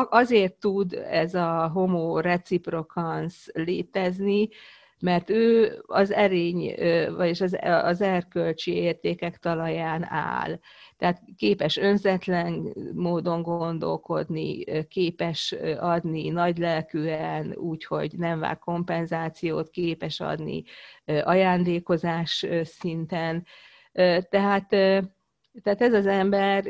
azért 0.09 0.55
tud 0.55 0.93
ez 0.93 1.33
a 1.33 1.69
homo 1.73 2.19
reciprocans 2.19 3.49
létezni, 3.53 4.49
mert 4.99 5.29
ő 5.29 5.77
az 5.85 6.11
erény, 6.11 6.75
vagyis 7.15 7.41
az, 7.41 7.57
az 7.61 8.01
erkölcsi 8.01 8.73
értékek 8.73 9.37
talaján 9.37 10.05
áll. 10.09 10.59
Tehát 11.01 11.21
képes 11.37 11.77
önzetlen 11.77 12.73
módon 12.93 13.41
gondolkodni, 13.41 14.63
képes 14.87 15.55
adni 15.79 16.29
nagylelkűen, 16.29 17.55
úgy, 17.55 17.85
hogy 17.85 18.11
nem 18.17 18.39
vár 18.39 18.59
kompenzációt, 18.59 19.69
képes 19.69 20.19
adni 20.19 20.63
ajándékozás 21.05 22.45
szinten. 22.63 23.45
Tehát 24.29 24.67
tehát 25.63 25.81
ez 25.81 25.93
az 25.93 26.05
ember 26.05 26.65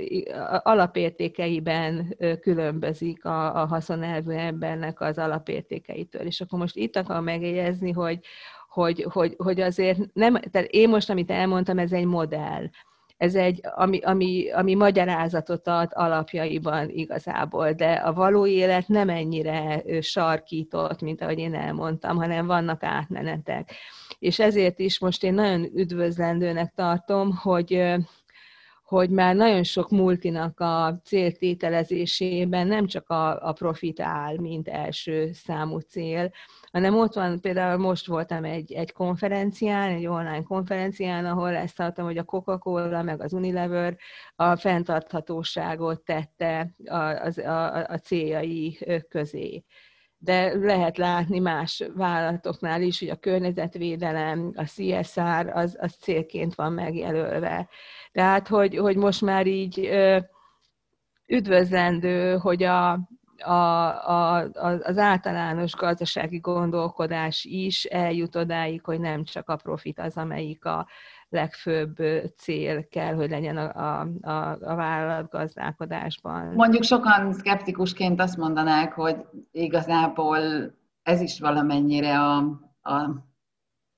alapértékeiben 0.64 2.18
különbözik 2.42 3.26
a, 3.26 3.62
a 3.62 3.66
haszonelvű 3.66 4.32
embernek 4.32 5.02
az 5.02 5.18
alapértékeitől. 5.18 6.22
És 6.22 6.42
akkor 6.42 6.60
most 6.60 6.76
itt 6.76 6.96
akarom 6.96 7.24
megjegyezni, 7.24 7.92
hogy, 7.92 8.20
hogy, 8.68 9.06
hogy, 9.10 9.36
hogy 9.38 9.62
azért 9.62 10.14
nem, 10.14 10.34
tehát 10.34 10.68
én 10.68 10.90
most, 10.90 11.10
amit 11.10 11.32
elmondtam, 11.32 11.78
ez 11.78 11.92
egy 11.92 12.06
modell. 12.06 12.70
Ez 13.22 13.36
egy, 13.36 13.60
ami, 13.76 14.00
ami, 14.00 14.52
ami 14.52 14.76
magyarázatot 14.76 15.68
ad 15.68 15.90
alapjaiban 15.94 16.90
igazából, 16.90 17.72
de 17.72 17.92
a 17.92 18.14
való 18.14 18.48
élet 18.48 18.88
nem 18.88 19.10
ennyire 19.10 19.84
sarkított, 20.02 21.02
mint 21.02 21.22
ahogy 21.22 21.40
én 21.40 21.54
elmondtam, 21.54 22.18
hanem 22.18 22.46
vannak 22.46 22.84
átmenetek. 22.84 23.72
És 24.20 24.40
ezért 24.40 24.80
is 24.80 25.00
most 25.00 25.24
én 25.24 25.34
nagyon 25.34 25.70
üdvözlendőnek 25.76 26.74
tartom, 26.76 27.36
hogy 27.36 27.96
hogy 28.92 29.10
már 29.10 29.36
nagyon 29.36 29.64
sok 29.64 29.90
multinak 29.90 30.60
a 30.60 31.00
céltételezésében 31.04 32.68
nem 32.68 32.86
csak 32.88 33.10
a, 33.10 33.48
a 33.48 33.52
profit 33.52 34.00
áll, 34.00 34.38
mint 34.40 34.68
első 34.68 35.32
számú 35.34 35.80
cél, 35.80 36.32
hanem 36.72 36.98
ott 36.98 37.14
van, 37.14 37.40
például 37.42 37.78
most 37.78 38.08
voltam 38.08 38.44
egy, 38.44 38.72
egy 38.72 38.92
konferencián, 38.92 39.90
egy 39.90 40.06
online 40.06 40.44
konferencián, 40.44 41.26
ahol 41.26 41.56
ezt 41.56 41.76
tartom, 41.76 42.06
hogy 42.06 42.18
a 42.18 42.24
Coca-Cola 42.24 43.04
meg 43.04 43.22
az 43.22 43.34
Unilever 43.34 43.98
a 44.36 44.56
fenntarthatóságot 44.56 46.02
tette 46.02 46.74
a, 46.86 46.96
a, 46.96 47.32
a, 47.46 47.86
a 47.88 47.98
céljai 47.98 48.78
közé 49.10 49.64
de 50.24 50.54
lehet 50.58 50.98
látni 50.98 51.40
más 51.40 51.84
vállalatoknál 51.96 52.82
is, 52.82 53.00
hogy 53.00 53.10
a 53.10 53.16
környezetvédelem, 53.16 54.54
a 54.56 54.64
CSR 54.64 55.52
az, 55.54 55.78
az 55.80 55.94
célként 55.94 56.56
van 56.56 56.74
megjelölve. 56.74 57.70
Tehát, 58.12 58.48
hogy, 58.48 58.78
hogy 58.78 58.96
most 58.96 59.22
már 59.22 59.48
így 59.48 59.90
üdvözlendő, 61.28 62.38
hogy 62.38 62.64
a, 62.64 62.92
a, 63.38 63.54
a, 64.10 64.50
az 64.84 64.98
általános 64.98 65.74
gazdasági 65.74 66.38
gondolkodás 66.38 67.46
is 67.46 67.84
eljut 67.86 68.36
odáig, 68.36 68.82
hogy 68.84 69.00
nem 69.00 69.24
csak 69.24 69.50
a 69.50 69.56
profit 69.56 70.00
az, 70.00 70.18
amelyik 70.18 70.66
a 70.66 70.88
legfőbb 71.32 71.96
cél 72.38 72.88
kell, 72.88 73.14
hogy 73.14 73.30
legyen 73.30 73.58
a, 73.58 73.76
a, 73.76 74.08
a, 74.22 74.58
a 74.62 74.76
vállalatgazdálkodásban. 74.76 76.54
Mondjuk 76.54 76.84
sokan 76.84 77.34
szkeptikusként 77.34 78.22
azt 78.22 78.38
mondanák, 78.38 78.94
hogy 78.94 79.16
igazából 79.52 80.40
ez 81.04 81.22
is 81.22 81.40
valamennyire 81.40 82.20
a, 82.20 82.38
a, 82.82 82.94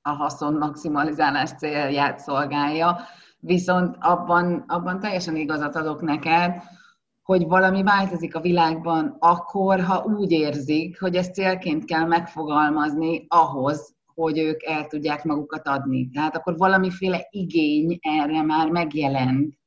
a 0.01 0.09
haszon 0.09 0.53
maximalizálás 0.53 1.49
célját 1.51 2.19
szolgálja, 2.19 2.97
viszont 3.39 3.97
abban, 3.99 4.63
abban 4.67 4.99
teljesen 4.99 5.35
igazat 5.35 5.75
adok 5.75 6.01
neked, 6.01 6.63
hogy 7.23 7.47
valami 7.47 7.83
változik 7.83 8.35
a 8.35 8.41
világban 8.41 9.15
akkor, 9.19 9.81
ha 9.81 10.03
úgy 10.03 10.31
érzik, 10.31 10.99
hogy 10.99 11.15
ezt 11.15 11.33
célként 11.33 11.85
kell 11.85 12.05
megfogalmazni 12.05 13.25
ahhoz, 13.27 13.95
hogy 14.15 14.37
ők 14.37 14.63
el 14.63 14.87
tudják 14.87 15.23
magukat 15.23 15.67
adni. 15.67 16.09
Tehát 16.09 16.35
akkor 16.35 16.57
valamiféle 16.57 17.27
igény 17.29 17.97
erre 18.01 18.41
már 18.41 18.69
megjelent 18.69 19.57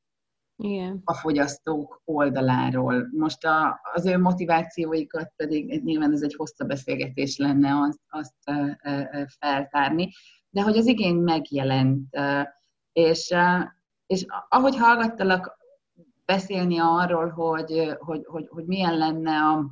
Igen. 0.57 1.01
a 1.03 1.13
fogyasztók 1.13 2.01
oldaláról. 2.05 3.07
Most 3.11 3.45
a, 3.45 3.79
az 3.93 4.05
ő 4.05 4.17
motivációikat 4.17 5.33
pedig 5.35 5.83
nyilván 5.83 6.11
ez 6.11 6.21
egy 6.21 6.35
hosszabb 6.35 6.67
beszélgetés 6.67 7.37
lenne 7.37 7.69
azt, 7.79 7.99
azt 8.09 8.33
feltárni, 9.39 10.09
de 10.49 10.61
hogy 10.61 10.77
az 10.77 10.87
igény 10.87 11.15
megjelent, 11.15 12.17
és, 12.91 13.35
és 14.05 14.25
ahogy 14.49 14.77
hallgattalak 14.77 15.57
beszélni 16.25 16.79
arról, 16.79 17.29
hogy, 17.29 17.95
hogy, 17.99 18.25
hogy, 18.25 18.47
hogy 18.49 18.65
milyen 18.65 18.97
lenne 18.97 19.37
a, 19.37 19.65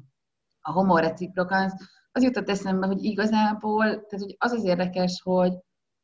a 0.62 0.72
homo 0.72 0.98
reciprocans, 0.98 1.74
az 2.16 2.24
jutott 2.24 2.50
eszembe, 2.50 2.88
hogy 2.88 3.04
igazából, 3.04 3.84
tehát 3.84 4.12
hogy 4.20 4.36
az 4.38 4.52
az 4.52 4.64
érdekes, 4.64 5.22
hogy, 5.24 5.54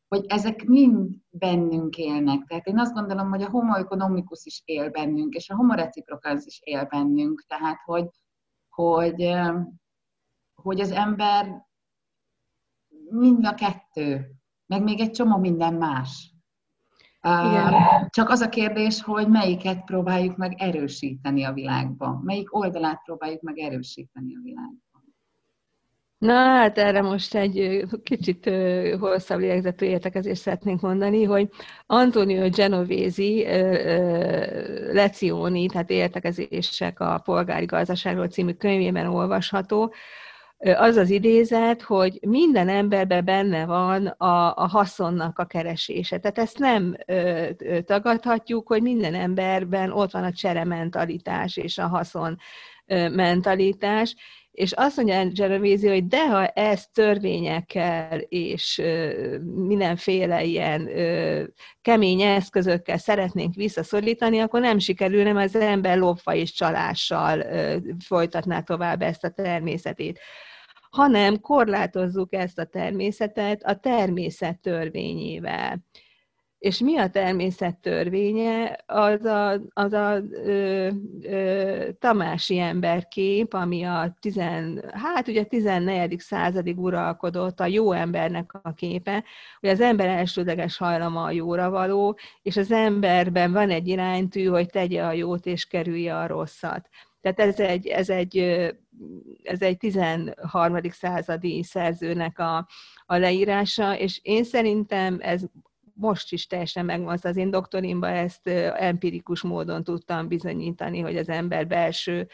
hogy 0.08 0.26
ezek 0.28 0.64
mind 0.64 1.16
bennünk 1.30 1.98
élnek. 1.98 2.44
Tehát 2.48 2.68
én 2.68 2.80
azt 2.80 2.94
gondolom, 2.94 3.30
hogy 3.30 3.42
a 3.42 3.50
homo 3.50 3.74
economicus 3.76 4.46
is 4.46 4.62
él 4.66 4.90
bennünk, 4.90 5.34
és 5.34 5.50
a 5.50 5.56
homo 5.56 5.74
reciprocans 5.74 6.46
is 6.46 6.60
él 6.64 6.86
bennünk. 6.86 7.44
Tehát, 7.48 7.82
hogy, 7.86 8.10
hogy, 8.70 9.36
hogy 10.54 10.80
az 10.80 10.92
ember 10.92 11.68
mind 13.10 13.46
a 13.46 13.54
kettő, 13.54 14.32
meg 14.66 14.84
még 14.84 15.00
egy 15.00 15.12
csomó 15.12 15.38
minden 15.38 15.74
más. 15.74 16.34
Igen. 17.22 17.74
Csak 18.10 18.30
az 18.30 18.42
a 18.42 18.50
kérdés, 18.50 19.02
hogy 19.02 19.28
melyiket 19.28 19.84
próbáljuk 19.84 20.38
meg 20.38 20.62
erősíteni 20.62 21.44
a 21.44 21.54
világban, 21.54 22.22
melyik 22.24 22.56
oldalát 22.56 23.04
próbáljuk 23.04 23.42
meg 23.42 23.58
erősíteni 23.58 24.36
a 24.36 24.40
világban. 24.44 24.91
Na, 26.22 26.34
hát 26.34 26.78
erre 26.78 27.02
most 27.02 27.36
egy 27.36 27.86
kicsit 28.04 28.52
hosszabb 29.00 29.40
lélegzetű 29.40 29.86
értekezést 29.86 30.42
szeretnénk 30.42 30.82
mondani, 30.82 31.24
hogy 31.24 31.50
Antonio 31.86 32.50
Genovesi 32.50 33.46
lecióni, 34.92 35.66
tehát 35.66 35.90
értekezések 35.90 37.00
a 37.00 37.22
polgári 37.26 37.66
gazdaságról 37.66 38.28
című 38.28 38.52
könyvében 38.54 39.06
olvasható, 39.06 39.94
az 40.58 40.96
az 40.96 41.10
idézet, 41.10 41.82
hogy 41.82 42.20
minden 42.28 42.70
emberben 42.70 43.26
benne 43.26 43.66
van 43.66 44.08
a, 44.08 44.56
a 44.56 44.68
haszonnak 44.68 45.40
a 45.40 45.46
keresése. 45.46 46.20
Tehát 46.20 46.38
ezt 46.38 46.60
nem 46.60 46.96
ö, 47.06 47.48
tagadhatjuk, 47.86 48.68
hogy 48.68 48.82
minden 48.82 49.14
emberben 49.16 49.92
ott 49.92 50.12
van 50.12 50.24
a 50.24 50.32
cserementalitás 50.32 51.58
és 51.58 51.78
a 51.78 51.88
haszon 51.88 52.38
mentalitás, 53.12 54.16
és 54.52 54.72
azt 54.72 54.96
mondja 54.96 55.26
Genovese, 55.26 55.90
hogy 55.90 56.08
de 56.08 56.30
ha 56.30 56.48
ezt 56.48 56.94
törvényekkel 56.94 58.20
és 58.20 58.82
mindenféle 59.44 60.44
ilyen 60.44 60.90
kemény 61.82 62.22
eszközökkel 62.22 62.98
szeretnénk 62.98 63.56
visszaszorítani, 63.56 64.40
akkor 64.40 64.60
nem 64.62 64.80
sikerül, 64.80 65.24
nem 65.24 65.38
az 65.38 65.56
ember 65.56 65.98
lopva 65.98 66.34
és 66.34 66.54
csalással 66.54 67.44
folytatná 68.06 68.62
tovább 68.62 69.02
ezt 69.02 69.24
a 69.24 69.30
természetét 69.30 70.20
hanem 70.92 71.40
korlátozzuk 71.40 72.34
ezt 72.34 72.60
a 72.60 72.66
természetet 72.66 73.64
a 73.64 73.76
természet 73.76 74.60
törvényével. 74.60 75.86
És 76.62 76.80
mi 76.80 76.98
a 76.98 77.10
természet 77.10 77.78
törvénye? 77.78 78.84
Az 78.86 79.26
a, 79.26 79.62
az 79.74 79.94
a 79.94 80.22
ö, 80.32 80.90
ö, 81.22 81.90
tamási 82.00 82.60
emberkép, 82.60 83.54
ami 83.54 83.84
a, 83.84 84.16
tizen, 84.20 84.92
hát 84.92 85.28
ugye 85.28 85.44
14. 85.44 86.20
századig 86.20 86.80
uralkodott 86.80 87.60
a 87.60 87.66
jó 87.66 87.92
embernek 87.92 88.54
a 88.62 88.74
képe, 88.74 89.24
hogy 89.60 89.70
az 89.70 89.82
ember 89.82 90.08
elsődleges 90.08 90.78
hajlama 90.78 91.24
a 91.24 91.32
jóra 91.32 91.70
való, 91.70 92.18
és 92.42 92.58
az 92.58 92.72
emberben 92.72 93.52
van 93.52 93.70
egy 93.70 93.88
iránytű, 93.88 94.46
hogy 94.46 94.70
tegye 94.70 95.04
a 95.04 95.12
jót 95.12 95.46
és 95.46 95.66
kerülje 95.66 96.18
a 96.18 96.28
rosszat. 96.28 96.90
Tehát 97.22 97.40
ez 97.40 97.60
egy, 97.60 97.88
ez 97.88 98.10
egy, 98.10 98.38
ez 99.44 99.62
egy 99.62 99.78
13. 99.78 100.80
századi 100.90 101.64
szerzőnek 101.64 102.40
a, 102.40 102.68
a 103.06 103.16
leírása, 103.16 103.98
és 103.98 104.20
én 104.24 104.44
szerintem 104.44 105.18
ez 105.22 105.42
most 106.02 106.32
is 106.32 106.48
teljesen 106.48 106.86
megvan, 106.86 107.18
az 107.22 107.38
én 107.38 107.50
doktorimban 107.50 108.14
ezt 108.14 108.48
empirikus 108.78 109.42
módon 109.42 109.84
tudtam 109.84 110.28
bizonyítani, 110.28 111.00
hogy 111.00 111.18
az 111.18 111.30
ember 111.30 111.68
belső 111.68 112.28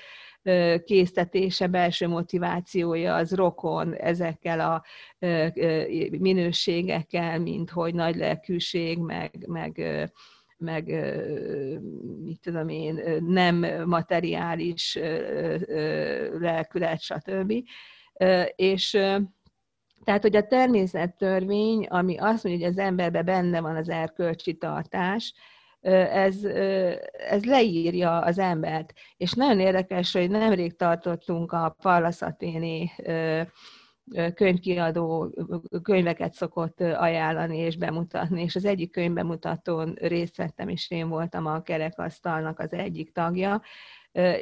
késztetése, 0.86 1.67
belső 1.67 2.08
motivációja 2.08 3.15
az 3.15 3.36
rokon 3.36 3.93
ezekkel 3.93 4.60
a 4.60 4.84
minőségekkel, 6.19 7.39
mint 7.39 7.69
hogy 7.69 7.93
nagy 7.93 8.15
lelkűség, 8.15 8.97
meg, 8.97 9.45
meg 9.47 9.82
meg 10.60 10.86
mit 12.23 12.39
tudom 12.41 12.69
én, 12.69 13.23
nem 13.27 13.65
materiális 13.86 14.99
lelkület, 16.39 17.01
stb. 17.01 17.53
És 18.56 18.97
tehát, 20.07 20.21
hogy 20.21 20.35
a 20.35 20.47
természettörvény, 20.47 21.85
ami 21.85 22.17
azt 22.17 22.43
mondja, 22.43 22.65
hogy 22.65 22.77
az 22.77 22.83
emberben 22.83 23.25
benne 23.25 23.61
van 23.61 23.75
az 23.75 23.89
erkölcsi 23.89 24.57
tartás, 24.57 25.33
ez, 25.81 26.43
ez 27.29 27.43
leírja 27.45 28.19
az 28.19 28.39
embert. 28.39 28.93
És 29.17 29.31
nagyon 29.33 29.59
érdekes, 29.59 30.13
hogy 30.13 30.29
nemrég 30.29 30.75
tartottunk 30.75 31.51
a 31.51 31.75
Pallaszaténi 31.81 32.91
könyvkiadó 34.33 35.33
könyveket 35.81 36.33
szokott 36.33 36.81
ajánlani 36.81 37.57
és 37.57 37.77
bemutatni, 37.77 38.41
és 38.41 38.55
az 38.55 38.65
egyik 38.65 38.91
könyvbemutatón 38.91 39.93
részt 40.01 40.37
vettem, 40.37 40.69
és 40.69 40.91
én 40.91 41.09
voltam 41.09 41.45
a 41.45 41.61
kerekasztalnak 41.61 42.59
az 42.59 42.73
egyik 42.73 43.11
tagja, 43.11 43.61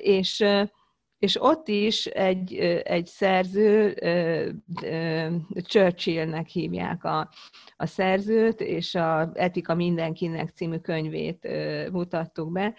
és 0.02 0.44
és 1.26 1.42
ott 1.42 1.68
is 1.68 2.06
egy, 2.06 2.56
egy 2.84 3.06
szerző, 3.06 3.94
Churchillnek 5.64 6.48
hívják 6.48 7.04
a, 7.04 7.30
a 7.78 7.86
szerzőt, 7.86 8.62
és 8.62 8.96
a 8.96 9.32
Etika 9.34 9.76
mindenkinek 9.76 10.50
című 10.50 10.78
könyvét 10.78 11.48
mutattuk 11.92 12.52
be. 12.52 12.74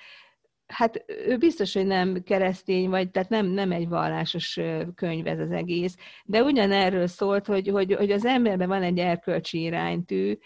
Hát 0.67 1.05
ő 1.27 1.37
biztos, 1.37 1.75
hogy 1.75 1.87
nem 1.87 2.23
keresztény, 2.23 2.89
vagy 2.89 3.11
tehát 3.11 3.29
nem, 3.29 3.47
nem 3.47 3.73
egy 3.73 3.89
vallásos 3.89 4.61
könyv 4.95 5.27
ez 5.27 5.39
az 5.39 5.51
egész, 5.51 5.97
de 6.25 6.43
ugyanerről 6.43 7.07
szólt, 7.07 7.47
hogy, 7.47 7.69
hogy, 7.69 7.95
hogy 7.95 8.11
az 8.11 8.25
emberben 8.25 8.69
van 8.69 8.83
egy 8.83 8.99
erkölcsi 8.99 9.63
iránytű, 9.63 10.39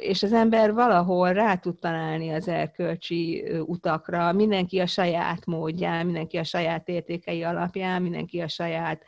és 0.00 0.22
az 0.22 0.32
ember 0.32 0.72
valahol 0.72 1.32
rá 1.32 1.54
tud 1.54 1.78
találni 1.78 2.30
az 2.30 2.48
erkölcsi 2.48 3.44
utakra, 3.66 4.32
mindenki 4.32 4.78
a 4.78 4.86
saját 4.86 5.46
módján, 5.46 6.04
mindenki 6.04 6.36
a 6.36 6.44
saját 6.44 6.88
értékei 6.88 7.42
alapján, 7.42 8.02
mindenki 8.02 8.40
a 8.40 8.48
saját 8.48 9.02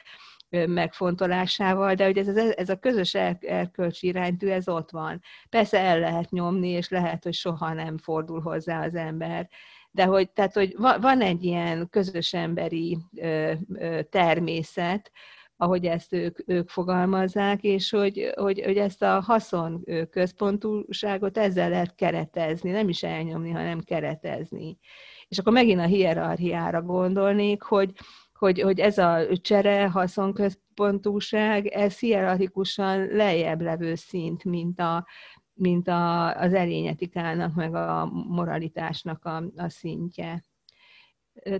megfontolásával, 0.51 1.95
de 1.95 2.05
hogy 2.05 2.19
ez, 2.19 2.37
ez 2.37 2.69
a 2.69 2.79
közös 2.79 3.14
erkölcsi 3.14 4.07
iránytű, 4.07 4.49
ez 4.49 4.69
ott 4.69 4.90
van. 4.90 5.23
Persze 5.49 5.79
el 5.79 5.99
lehet 5.99 6.31
nyomni, 6.31 6.69
és 6.69 6.88
lehet, 6.88 7.25
hogy 7.25 7.35
soha 7.35 7.73
nem 7.73 7.99
fordul 7.99 8.40
hozzá 8.40 8.85
az 8.85 8.95
ember. 8.95 9.49
De 9.90 10.05
hogy, 10.05 10.31
tehát, 10.31 10.53
hogy 10.53 10.77
van 11.01 11.21
egy 11.21 11.45
ilyen 11.45 11.88
közös 11.90 12.35
emberi 12.35 12.99
természet, 14.11 15.12
ahogy 15.61 15.87
ezt 15.87 16.12
ők, 16.12 16.38
ők 16.46 16.68
fogalmazzák, 16.68 17.62
és 17.62 17.90
hogy, 17.90 18.33
hogy, 18.35 18.62
hogy 18.64 18.77
ezt 18.77 19.03
a 19.03 19.20
haszon 19.20 19.85
központúságot 20.11 21.38
ezzel 21.38 21.68
lehet 21.68 21.94
keretezni, 21.94 22.70
nem 22.70 22.88
is 22.88 23.03
elnyomni, 23.03 23.51
hanem 23.51 23.81
keretezni. 23.81 24.79
És 25.29 25.38
akkor 25.38 25.53
megint 25.53 25.81
a 25.81 25.85
hierarchiára 25.85 26.83
gondolnék, 26.83 27.62
hogy, 27.62 27.92
hogy, 28.33 28.61
hogy 28.61 28.81
ez 28.81 28.99
a 28.99 29.27
csere, 29.40 29.88
haszonközpontúság, 29.88 31.66
ez 31.66 31.99
hierarchikusan 31.99 33.07
lejjebb 33.07 33.61
levő 33.61 33.94
szint, 33.94 34.44
mint, 34.44 34.81
a, 34.81 35.07
mint 35.55 35.88
a, 35.88 36.37
az 36.37 36.55
erényetikának, 36.55 37.55
meg 37.55 37.75
a 37.75 38.07
moralitásnak 38.29 39.25
a, 39.25 39.37
a 39.57 39.68
szintje. 39.68 40.44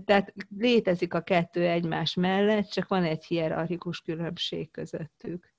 Tehát 0.05 0.33
létezik 0.57 1.13
a 1.13 1.21
kettő 1.21 1.67
egymás 1.67 2.13
mellett, 2.13 2.67
csak 2.67 2.87
van 2.87 3.03
egy 3.03 3.25
hierarchikus 3.25 4.01
különbség 4.01 4.71
közöttük. 4.71 5.53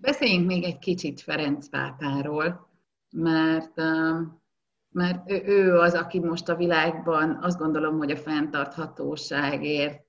Beszéljünk 0.00 0.46
még 0.46 0.64
egy 0.64 0.78
kicsit 0.78 1.20
Ferenc 1.20 1.68
pápáról, 1.68 2.70
mert, 3.10 3.74
mert 4.88 5.30
ő 5.30 5.78
az, 5.78 5.94
aki 5.94 6.20
most 6.20 6.48
a 6.48 6.56
világban 6.56 7.38
azt 7.42 7.58
gondolom, 7.58 7.98
hogy 7.98 8.10
a 8.10 8.16
fenntarthatóságért 8.16 10.06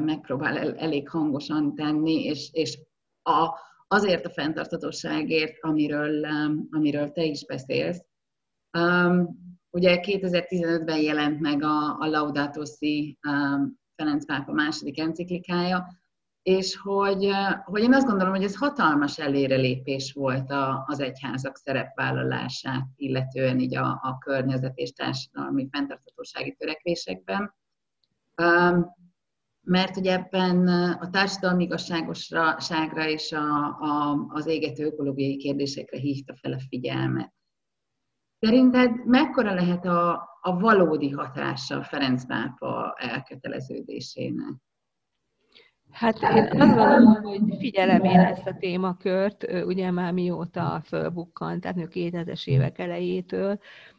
megpróbál 0.00 0.76
elég 0.76 1.08
hangosan 1.08 1.74
tenni, 1.74 2.24
és, 2.24 2.48
és 2.52 2.78
a, 3.22 3.50
azért 3.88 4.26
a 4.26 4.30
fenntarthatóságért, 4.30 5.56
amiről, 5.60 6.24
amiről 6.70 7.10
te 7.10 7.24
is 7.24 7.46
beszélsz. 7.46 8.04
Ugye 9.76 10.00
2015-ben 10.02 11.00
jelent 11.00 11.40
meg 11.40 11.62
a, 11.62 11.96
a 11.98 12.06
Laudato 12.06 12.64
Si 12.64 13.18
um, 13.28 13.78
Ferenc 13.96 14.26
pápa 14.26 14.52
második 14.52 15.00
enciklikája, 15.00 15.86
és 16.42 16.76
hogy, 16.76 17.26
uh, 17.26 17.52
hogy 17.64 17.82
én 17.82 17.94
azt 17.94 18.06
gondolom, 18.06 18.34
hogy 18.34 18.44
ez 18.44 18.56
hatalmas 18.56 19.18
elérelépés 19.18 20.12
volt 20.12 20.50
a, 20.50 20.84
az 20.86 21.00
egyházak 21.00 21.56
szerepvállalását, 21.56 22.86
illetően 22.96 23.58
így 23.58 23.76
a, 23.76 23.86
a 23.86 24.18
környezet 24.18 24.76
és 24.76 24.92
társadalmi 24.92 25.68
fenntarthatósági 25.70 26.54
törekvésekben. 26.58 27.54
Um, 28.42 28.86
mert 29.60 29.96
ugye 29.96 30.12
ebben 30.12 30.68
a 31.00 31.10
társadalmi 31.10 31.64
igazságosságra 31.64 33.08
és 33.08 33.32
a, 33.32 33.64
a, 33.80 34.26
az 34.28 34.46
égető 34.46 34.84
ökológiai 34.84 35.36
kérdésekre 35.36 35.98
hívta 35.98 36.34
fel 36.34 36.52
a 36.52 36.60
figyelmet. 36.68 37.34
Szerinted 38.40 39.06
mekkora 39.06 39.54
lehet 39.54 39.84
a, 39.84 40.28
a 40.40 40.58
valódi 40.58 41.10
hatása 41.10 41.82
Ferenc 41.82 42.26
pápa 42.26 42.94
elköteleződésének? 42.98 44.54
Hát 45.90 46.18
én 46.22 46.60
azt 46.60 46.74
gondolom, 46.74 47.14
hogy 47.22 47.40
figyelem 47.58 48.04
én 48.04 48.20
ezt 48.20 48.46
a 48.46 48.56
témakört, 48.58 49.52
ugye 49.64 49.90
már 49.90 50.12
mióta 50.12 50.80
fölbukkant, 50.84 51.60
tehát 51.60 51.76
2000-es 51.78 52.46
évek 52.46 52.78
elejétől, 52.78 53.58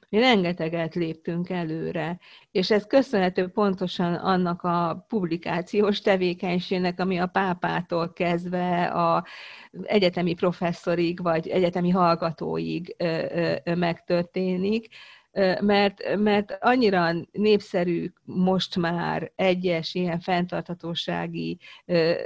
mi 0.09 0.19
rengeteget 0.19 0.95
léptünk 0.95 1.49
előre, 1.49 2.19
és 2.51 2.71
ez 2.71 2.85
köszönhető 2.85 3.47
pontosan 3.47 4.13
annak 4.13 4.61
a 4.61 5.05
publikációs 5.07 6.01
tevékenységnek, 6.01 6.99
ami 6.99 7.17
a 7.17 7.27
pápától 7.27 8.13
kezdve 8.13 8.85
a 8.85 9.25
egyetemi 9.83 10.33
professzorig, 10.33 11.21
vagy 11.21 11.47
egyetemi 11.47 11.89
hallgatóig 11.89 12.95
megtörténik, 13.63 14.87
mert, 15.61 16.15
mert 16.17 16.57
annyira 16.59 17.11
népszerű 17.31 18.11
most 18.23 18.75
már 18.75 19.31
egyes 19.35 19.93
ilyen 19.93 20.19
fenntarthatósági 20.19 21.59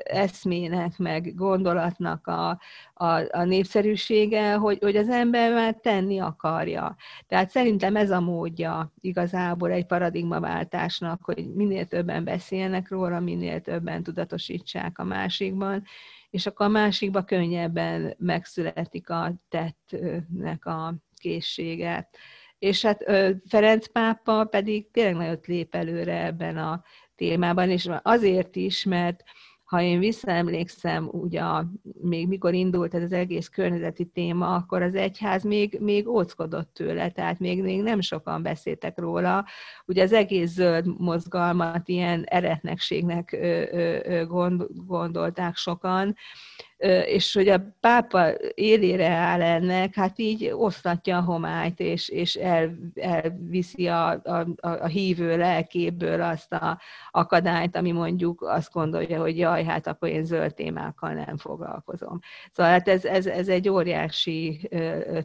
eszmének, 0.04 0.98
meg 0.98 1.36
gondolatnak 1.36 2.28
a, 2.28 2.50
a, 2.94 3.38
a 3.38 3.44
népszerűsége, 3.44 4.54
hogy, 4.54 4.78
hogy 4.82 4.96
az 4.96 5.10
ember 5.10 5.54
már 5.54 5.76
tenni 5.76 6.20
akarja. 6.20 6.96
Tehát 7.28 7.50
szerintem 7.50 7.96
ez 7.96 8.12
a 8.12 8.20
módja 8.20 8.94
igazából 9.02 9.72
egy 9.72 9.86
paradigmaváltásnak, 9.86 11.24
hogy 11.24 11.54
minél 11.54 11.86
többen 11.86 12.24
beszélnek 12.24 12.90
róla, 12.90 13.20
minél 13.20 13.62
többen 13.62 14.04
tudatosítsák 14.04 15.00
a 15.00 15.04
másikban, 15.04 15.84
és 16.30 16.46
akkor 16.46 16.66
a 16.66 16.70
másikba 16.70 17.24
könnyebben 17.24 18.16
megszületik 18.18 19.10
a 19.10 19.34
tettnek 19.50 20.66
a 20.66 20.94
készsége 21.18 22.10
és 22.62 22.86
hát 22.86 23.04
Ferenc 23.48 23.88
pápa 23.88 24.46
pedig 24.46 24.92
tényleg 24.92 25.16
nagyot 25.16 25.48
lép 25.48 25.76
előre 25.76 26.26
ebben 26.26 26.58
a 26.58 26.84
témában, 27.16 27.70
és 27.70 27.90
azért 28.02 28.56
is, 28.56 28.84
mert 28.84 29.24
ha 29.64 29.82
én 29.82 30.00
visszaemlékszem, 30.00 31.10
ugye 31.12 31.42
még 32.02 32.28
mikor 32.28 32.54
indult 32.54 32.94
ez 32.94 33.04
az 33.04 33.12
egész 33.12 33.48
környezeti 33.48 34.06
téma, 34.06 34.56
akkor 34.56 34.82
az 34.82 34.96
egyház 34.96 35.44
még, 35.44 35.78
még 35.80 36.08
óckodott 36.08 36.74
tőle, 36.74 37.10
tehát 37.10 37.40
még, 37.40 37.62
még 37.62 37.82
nem 37.82 38.02
sokan 38.02 38.42
beszéltek 38.44 38.98
róla. 38.98 39.46
Ugye 39.86 40.04
az 40.04 40.14
egész 40.14 40.50
zöld 40.52 41.00
mozgalmat 41.00 41.88
ilyen 41.88 42.24
eretnekségnek 42.24 43.38
gondolták 44.88 45.56
sokan, 45.56 46.16
és 47.06 47.34
hogy 47.34 47.48
a 47.48 47.76
pápa 47.80 48.32
élére 48.54 49.08
áll 49.08 49.42
ennek, 49.42 49.96
hát 49.96 50.20
így 50.20 50.52
osztatja 50.54 51.18
a 51.18 51.22
homályt, 51.22 51.80
és, 51.80 52.10
és 52.10 52.36
el, 52.36 52.78
elviszi 52.96 53.88
a, 53.88 54.10
a, 54.10 54.48
a 54.62 54.86
hívő 54.86 55.38
lelkéből 55.38 56.22
azt 56.22 56.54
a 56.54 56.80
akadályt, 57.12 57.76
ami 57.76 57.92
mondjuk 57.92 58.42
azt 58.42 58.72
gondolja, 58.72 59.20
hogy 59.20 59.38
jaj, 59.38 59.64
hát 59.64 59.88
akkor 59.88 60.10
én 60.10 60.26
zöld 60.26 60.54
témákkal 60.54 61.14
nem 61.14 61.38
foglalkozom. 61.38 62.20
Szóval 62.52 62.72
hát 62.72 62.88
ez, 62.88 63.06
ez, 63.06 63.26
ez 63.26 63.48
egy 63.48 63.70
óriási 63.70 64.70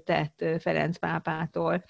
tett 0.04 0.44
Ferenc 0.58 0.96
pápától 0.96 1.84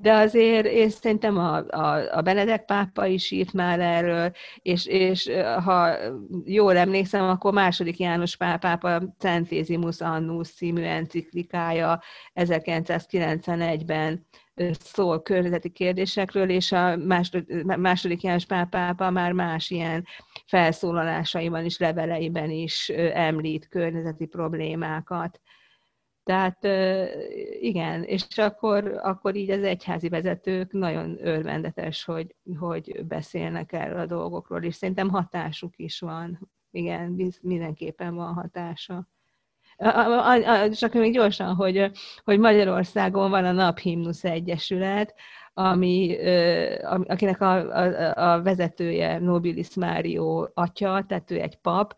de 0.00 0.12
azért 0.12 0.66
én 0.66 0.90
szerintem 0.90 1.36
a, 1.38 1.56
a, 1.68 2.16
a 2.16 2.20
Benedek 2.22 2.64
pápa 2.64 3.06
is 3.06 3.30
írt 3.30 3.52
már 3.52 3.80
erről, 3.80 4.32
és, 4.62 4.86
és 4.86 5.30
ha 5.64 5.96
jól 6.44 6.76
emlékszem, 6.76 7.24
akkor 7.24 7.52
második 7.52 7.98
János 7.98 8.36
pápa 8.36 9.02
Centésimus 9.18 10.00
Annus 10.00 10.52
című 10.52 10.82
enciklikája 10.82 12.02
1991-ben 12.34 14.26
szól 14.72 15.22
környezeti 15.22 15.70
kérdésekről, 15.70 16.50
és 16.50 16.72
a 16.72 16.96
második 17.76 18.22
János 18.22 18.46
pápa 18.46 19.10
már 19.10 19.32
más 19.32 19.70
ilyen 19.70 20.06
felszólalásaiban 20.46 21.64
is, 21.64 21.78
leveleiben 21.78 22.50
is 22.50 22.88
említ 23.12 23.68
környezeti 23.68 24.26
problémákat. 24.26 25.40
Tehát 26.28 26.64
igen, 27.60 28.02
és 28.02 28.26
akkor, 28.36 29.00
akkor 29.02 29.34
így 29.36 29.50
az 29.50 29.62
egyházi 29.62 30.08
vezetők 30.08 30.72
nagyon 30.72 31.26
örvendetes, 31.26 32.04
hogy, 32.04 32.34
hogy 32.58 33.04
beszélnek 33.06 33.72
erről 33.72 33.98
a 33.98 34.06
dolgokról, 34.06 34.62
és 34.62 34.74
szerintem 34.74 35.08
hatásuk 35.08 35.72
is 35.76 36.00
van. 36.00 36.50
Igen, 36.70 37.32
mindenképpen 37.42 38.14
van 38.14 38.34
hatása. 38.34 39.08
Csak 40.70 40.92
még 40.92 41.12
gyorsan, 41.12 41.54
hogy, 41.54 41.90
hogy 42.24 42.38
Magyarországon 42.38 43.30
van 43.30 43.44
a 43.44 43.52
Naphimnusz 43.52 44.24
Egyesület, 44.24 45.14
ami, 45.52 46.16
akinek 46.84 47.40
a, 47.40 47.54
a, 47.54 48.32
a 48.32 48.42
vezetője 48.42 49.18
Nobilis 49.18 49.74
Mário 49.74 50.46
atya, 50.54 51.04
tehát 51.08 51.30
ő 51.30 51.40
egy 51.40 51.56
pap, 51.56 51.94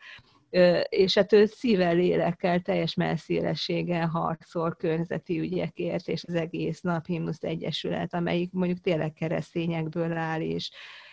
és 0.89 1.15
hát 1.15 1.33
ő 1.33 1.47
szível, 1.47 1.95
lélekkel, 1.95 2.61
teljes 2.61 2.95
messzélességgel 2.95 4.07
harcol 4.07 4.75
környezeti 4.75 5.39
ügyekért, 5.39 6.09
és 6.09 6.25
az 6.25 6.35
egész 6.35 6.81
nap 6.81 7.07
Himnusz 7.07 7.43
Egyesület, 7.43 8.15
amelyik 8.15 8.53
mondjuk 8.53 8.79
tényleg 8.79 9.13
keresztényekből 9.13 10.17
áll, 10.17 10.41
és, 10.41 10.71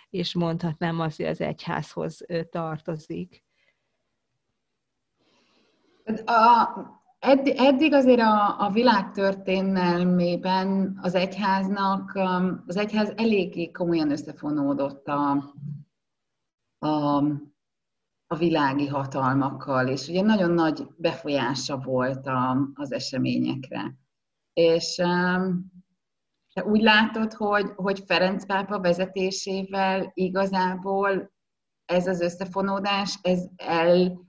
és 0.10 0.34
mondhatnám 0.34 1.00
azt, 1.00 1.18
hogy 1.18 1.26
az 1.26 1.42
egyházhoz 1.42 2.26
tartozik. 2.50 3.44
A, 6.26 6.70
eddig, 7.20 7.54
eddig 7.58 7.94
azért 7.94 8.20
a, 8.22 8.66
a 8.66 8.70
világ 8.72 9.12
történelmében 9.12 11.00
az 11.02 11.16
egyháznak, 11.16 12.20
az 12.68 12.78
egyház 12.78 13.14
eléggé 13.16 13.72
komolyan 13.72 14.12
összefonódott 14.12 15.08
a, 15.08 15.54
a 16.80 17.24
a 18.28 18.36
világi 18.36 18.88
hatalmakkal, 18.88 19.88
és 19.88 20.08
ugye 20.08 20.22
nagyon 20.22 20.52
nagy 20.52 20.88
befolyása 20.98 21.78
volt 21.78 22.28
a, 22.28 22.70
az 22.74 22.92
eseményekre. 22.92 23.96
És 24.54 24.96
te 26.54 26.66
úgy 26.66 26.82
látod, 26.82 27.34
hogy, 27.34 27.72
hogy 27.76 28.04
Ferenc 28.06 28.46
pápa 28.46 28.80
vezetésével 28.80 30.12
igazából 30.14 31.32
ez 31.86 32.08
az 32.08 32.22
összefonódás, 32.22 33.20
ez 33.22 33.46
el, 33.56 34.26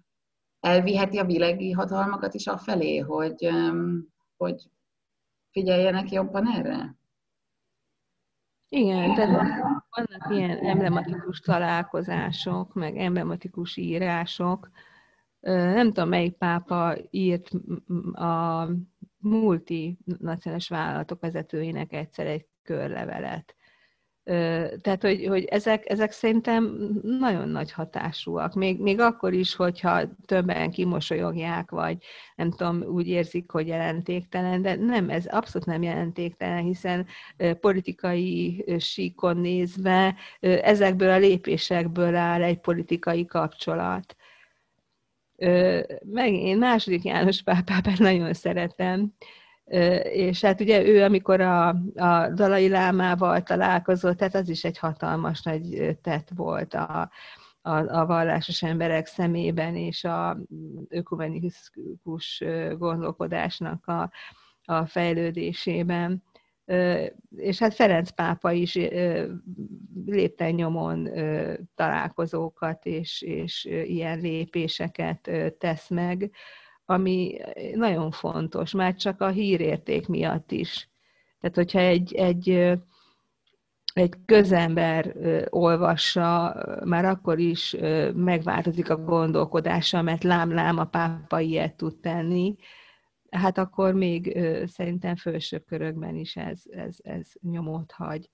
elviheti 0.60 1.18
a 1.18 1.24
világi 1.24 1.70
hatalmakat 1.70 2.34
is 2.34 2.46
afelé, 2.46 2.98
hogy, 2.98 3.46
um, 3.46 4.08
hogy 4.36 4.70
figyeljenek 5.50 6.10
jobban 6.10 6.48
erre? 6.48 6.97
Igen, 8.68 9.14
tehát 9.14 9.60
vannak 9.90 10.30
ilyen 10.30 10.50
emblematikus 10.58 11.40
találkozások, 11.40 12.74
meg 12.74 12.96
emblematikus 12.96 13.76
írások. 13.76 14.70
Nem 15.40 15.92
tudom, 15.92 16.08
melyik 16.08 16.36
pápa 16.36 16.96
írt 17.10 17.50
a 18.12 18.68
multinacionális 19.18 20.68
vállalatok 20.68 21.20
vezetőinek 21.20 21.92
egyszer 21.92 22.26
egy 22.26 22.46
körlevelet. 22.62 23.56
Tehát, 24.80 24.98
hogy, 25.00 25.26
hogy 25.26 25.44
ezek, 25.44 25.90
ezek 25.90 26.12
szerintem 26.12 26.90
nagyon 27.02 27.48
nagy 27.48 27.72
hatásúak. 27.72 28.54
Még, 28.54 28.80
még 28.80 29.00
akkor 29.00 29.32
is, 29.32 29.54
hogyha 29.54 30.00
többen 30.26 30.70
kimosolyogják, 30.70 31.70
vagy 31.70 31.96
nem 32.36 32.50
tudom, 32.50 32.82
úgy 32.82 33.08
érzik, 33.08 33.50
hogy 33.50 33.66
jelentéktelen, 33.66 34.62
de 34.62 34.74
nem, 34.74 35.10
ez 35.10 35.26
abszolút 35.26 35.66
nem 35.66 35.82
jelentéktelen, 35.82 36.62
hiszen 36.62 37.06
politikai 37.60 38.64
síkon 38.78 39.36
nézve 39.36 40.14
ezekből 40.40 41.10
a 41.10 41.18
lépésekből 41.18 42.14
áll 42.14 42.42
egy 42.42 42.58
politikai 42.58 43.24
kapcsolat. 43.24 44.16
Meg 46.04 46.32
én 46.32 46.58
második 46.58 47.04
János 47.04 47.42
pápát 47.42 47.98
nagyon 48.08 48.32
szeretem, 48.34 49.12
és 50.02 50.40
hát 50.40 50.60
ugye 50.60 50.84
ő, 50.84 51.02
amikor 51.02 51.40
a, 51.40 51.68
a 51.94 52.28
Dalai 52.34 52.68
Lámával 52.68 53.42
találkozott, 53.42 54.16
tehát 54.16 54.34
az 54.34 54.48
is 54.48 54.64
egy 54.64 54.78
hatalmas 54.78 55.42
nagy 55.42 55.96
tett 56.02 56.28
volt 56.34 56.74
a, 56.74 57.10
a, 57.60 57.98
a 58.00 58.06
vallásos 58.06 58.62
emberek 58.62 59.06
szemében, 59.06 59.76
és 59.76 60.04
a 60.04 60.38
ökumenikus 60.88 62.42
gondolkodásnak 62.78 63.86
a, 63.86 64.10
a 64.64 64.86
fejlődésében. 64.86 66.22
És 67.36 67.58
hát 67.58 67.74
Ferenc 67.74 68.10
pápa 68.10 68.52
is 68.52 68.78
lépten 70.06 70.54
nyomon 70.54 71.08
találkozókat 71.74 72.86
és, 72.86 73.22
és 73.22 73.64
ilyen 73.64 74.20
lépéseket 74.20 75.30
tesz 75.58 75.88
meg, 75.88 76.30
ami 76.90 77.38
nagyon 77.74 78.10
fontos, 78.10 78.72
már 78.72 78.94
csak 78.94 79.20
a 79.20 79.28
hírérték 79.28 80.08
miatt 80.08 80.52
is. 80.52 80.88
Tehát, 81.40 81.56
hogyha 81.56 81.78
egy, 81.78 82.14
egy, 82.14 82.48
egy 83.94 84.14
közember 84.26 85.16
olvassa, 85.48 86.56
már 86.84 87.04
akkor 87.04 87.38
is 87.38 87.76
megváltozik 88.14 88.90
a 88.90 88.96
gondolkodása, 88.96 90.02
mert 90.02 90.24
lám-lám 90.24 90.78
a 90.78 90.84
pápa 90.84 91.40
ilyet 91.40 91.76
tud 91.76 91.96
tenni, 91.96 92.56
hát 93.30 93.58
akkor 93.58 93.94
még 93.94 94.38
szerintem 94.66 95.16
felsőbb 95.16 95.64
körökben 95.66 96.16
is 96.16 96.36
ez, 96.36 96.62
ez, 96.70 96.96
ez 97.02 97.26
nyomot 97.40 97.92
hagy. 97.92 98.30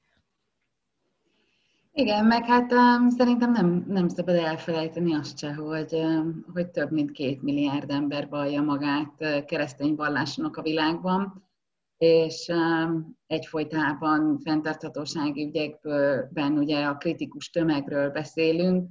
Igen, 1.96 2.24
meg 2.24 2.44
hát 2.44 2.72
um, 2.72 3.10
szerintem 3.10 3.52
nem, 3.52 3.84
nem 3.88 4.08
szabad 4.08 4.34
elfelejteni 4.34 5.14
azt 5.14 5.38
se, 5.38 5.54
hogy, 5.54 5.94
um, 5.94 6.44
hogy 6.52 6.70
több 6.70 6.90
mint 6.90 7.10
két 7.10 7.42
milliárd 7.42 7.90
ember 7.90 8.28
vallja 8.28 8.62
magát 8.62 9.14
uh, 9.18 9.44
keresztény 9.44 9.94
vallásnak 9.94 10.56
a 10.56 10.62
világban, 10.62 11.44
és 11.96 12.48
um, 12.48 13.16
egyfolytában 13.26 14.38
fenntarthatósági 14.38 15.44
ügyekben 15.44 16.58
ugye 16.58 16.84
a 16.84 16.96
kritikus 16.96 17.50
tömegről 17.50 18.10
beszélünk, 18.10 18.90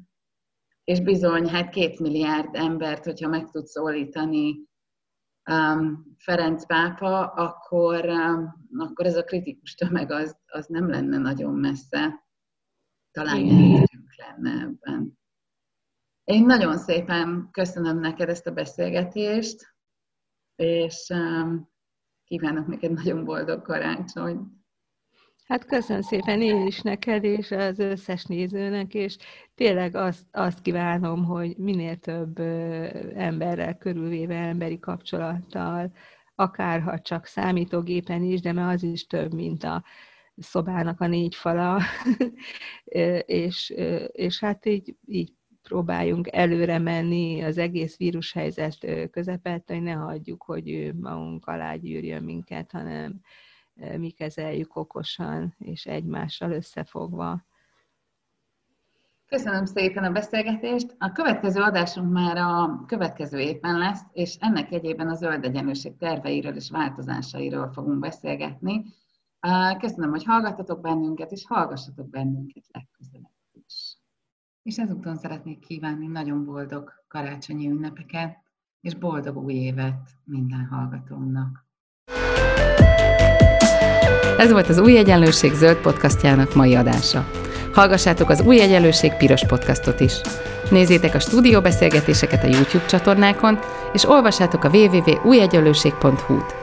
és 0.84 1.00
bizony, 1.00 1.48
hát 1.48 1.70
két 1.70 2.00
milliárd 2.00 2.56
embert, 2.56 3.06
hogyha 3.06 3.30
meg 3.30 3.50
tud 3.50 3.66
szólítani 3.66 4.68
um, 5.52 6.16
Ferenc 6.18 6.66
pápa, 6.66 7.26
akkor, 7.26 8.06
um, 8.06 8.68
akkor 8.78 9.06
ez 9.06 9.16
a 9.16 9.24
kritikus 9.24 9.74
tömeg 9.74 10.12
az, 10.12 10.38
az 10.46 10.66
nem 10.68 10.90
lenne 10.90 11.18
nagyon 11.18 11.54
messze 11.54 12.23
talán 13.14 13.42
nyertünk 13.42 14.16
lenne 14.16 14.62
ebben. 14.62 15.18
Én 16.24 16.46
nagyon 16.46 16.78
szépen 16.78 17.50
köszönöm 17.52 18.00
neked 18.00 18.30
ezt 18.30 18.48
a 18.48 18.54
beszélgetést, 18.54 19.76
és 20.56 21.10
um, 21.10 21.70
kívánok 22.26 22.68
neked 22.68 22.92
nagyon 22.92 23.24
boldog 23.24 23.62
karácsony. 23.62 24.64
Hát 25.46 25.66
köszönöm 25.66 26.02
szépen 26.02 26.42
én 26.42 26.66
is 26.66 26.82
neked, 26.82 27.24
és 27.24 27.52
az 27.52 27.80
összes 27.80 28.26
nézőnek, 28.26 28.94
és 28.94 29.18
tényleg 29.56 29.96
azt, 29.96 30.26
azt 30.32 30.62
kívánom, 30.62 31.24
hogy 31.24 31.58
minél 31.58 31.98
több 31.98 32.40
emberrel 33.16 33.78
körülvéve 33.78 34.36
emberi 34.36 34.80
kapcsolattal, 34.80 35.92
akár 36.36 36.82
ha 36.82 37.00
csak 37.00 37.26
számítógépen 37.26 38.24
is, 38.24 38.42
de 38.42 38.52
mert 38.52 38.74
az 38.74 38.84
is 38.84 39.08
több, 39.08 39.34
mint 39.34 39.64
a 39.64 39.84
szobának 40.38 41.02
a 41.02 41.08
négy 41.08 41.36
fala, 41.36 41.82
és, 43.26 43.74
és 44.12 44.40
hát 44.40 44.66
így, 44.66 44.96
így 45.06 45.34
próbáljunk 45.64 46.28
előre 46.32 46.78
menni 46.80 47.42
az 47.42 47.58
egész 47.58 47.98
vírushelyzet 47.98 48.78
közepette, 49.12 49.74
hogy 49.74 49.84
ne 49.84 49.92
hagyjuk, 49.94 50.44
hogy 50.44 50.70
ő 50.70 50.94
magunk 50.94 51.46
alá 51.46 51.76
gyűrjön 51.76 52.24
minket, 52.24 52.72
hanem 52.72 53.22
mi 53.98 54.10
kezeljük 54.10 54.76
okosan 54.76 55.56
és 55.60 55.86
egymással 55.86 56.52
összefogva. 56.52 57.46
Köszönöm 59.28 59.66
szépen 59.66 60.04
a 60.04 60.12
beszélgetést. 60.12 60.96
A 60.98 61.12
következő 61.12 61.62
adásunk 61.62 62.12
már 62.12 62.38
a 62.38 62.84
következő 62.88 63.40
évben 63.40 63.78
lesz, 63.78 64.02
és 64.12 64.38
ennek 64.40 64.72
egyében 64.72 65.10
a 65.10 65.14
zöld 65.14 65.44
egyenlőség 65.44 65.98
terveiről 65.98 66.56
és 66.56 66.70
változásairól 66.70 67.72
fogunk 67.72 68.00
beszélgetni. 68.00 68.84
Köszönöm, 69.80 70.10
hogy 70.10 70.24
hallgattatok 70.24 70.82
bennünket, 70.82 71.32
és 71.32 71.46
hallgassatok 71.48 72.10
bennünket 72.10 72.64
legközelebb 72.72 73.32
is. 73.68 73.98
És 74.64 74.78
ezúton 74.78 75.16
szeretnék 75.16 75.60
kívánni 75.60 76.08
nagyon 76.08 76.46
boldog 76.46 76.92
karácsonyi 77.08 77.70
ünnepeket, 77.70 78.38
és 78.82 78.96
boldog 78.96 79.38
új 79.38 79.54
évet 79.54 80.10
minden 80.24 80.66
hallgatónak. 80.66 81.66
Ez 84.38 84.52
volt 84.52 84.68
az 84.68 84.80
Új 84.80 84.98
Egyenlőség 84.98 85.54
zöld 85.54 85.78
podcastjának 85.78 86.56
mai 86.56 86.76
adása. 86.76 87.26
Hallgassátok 87.74 88.30
az 88.30 88.42
Új 88.42 88.62
Egyenlőség 88.62 89.14
piros 89.18 89.46
podcastot 89.46 90.00
is. 90.00 90.22
Nézzétek 90.72 91.14
a 91.14 91.20
stúdióbeszélgetéseket 91.20 92.44
a 92.44 92.48
YouTube 92.48 92.86
csatornákon, 92.86 93.60
és 93.94 94.06
olvassátok 94.06 94.64
a 94.64 94.70
www.újegyenlőség.hu-t. 94.70 96.63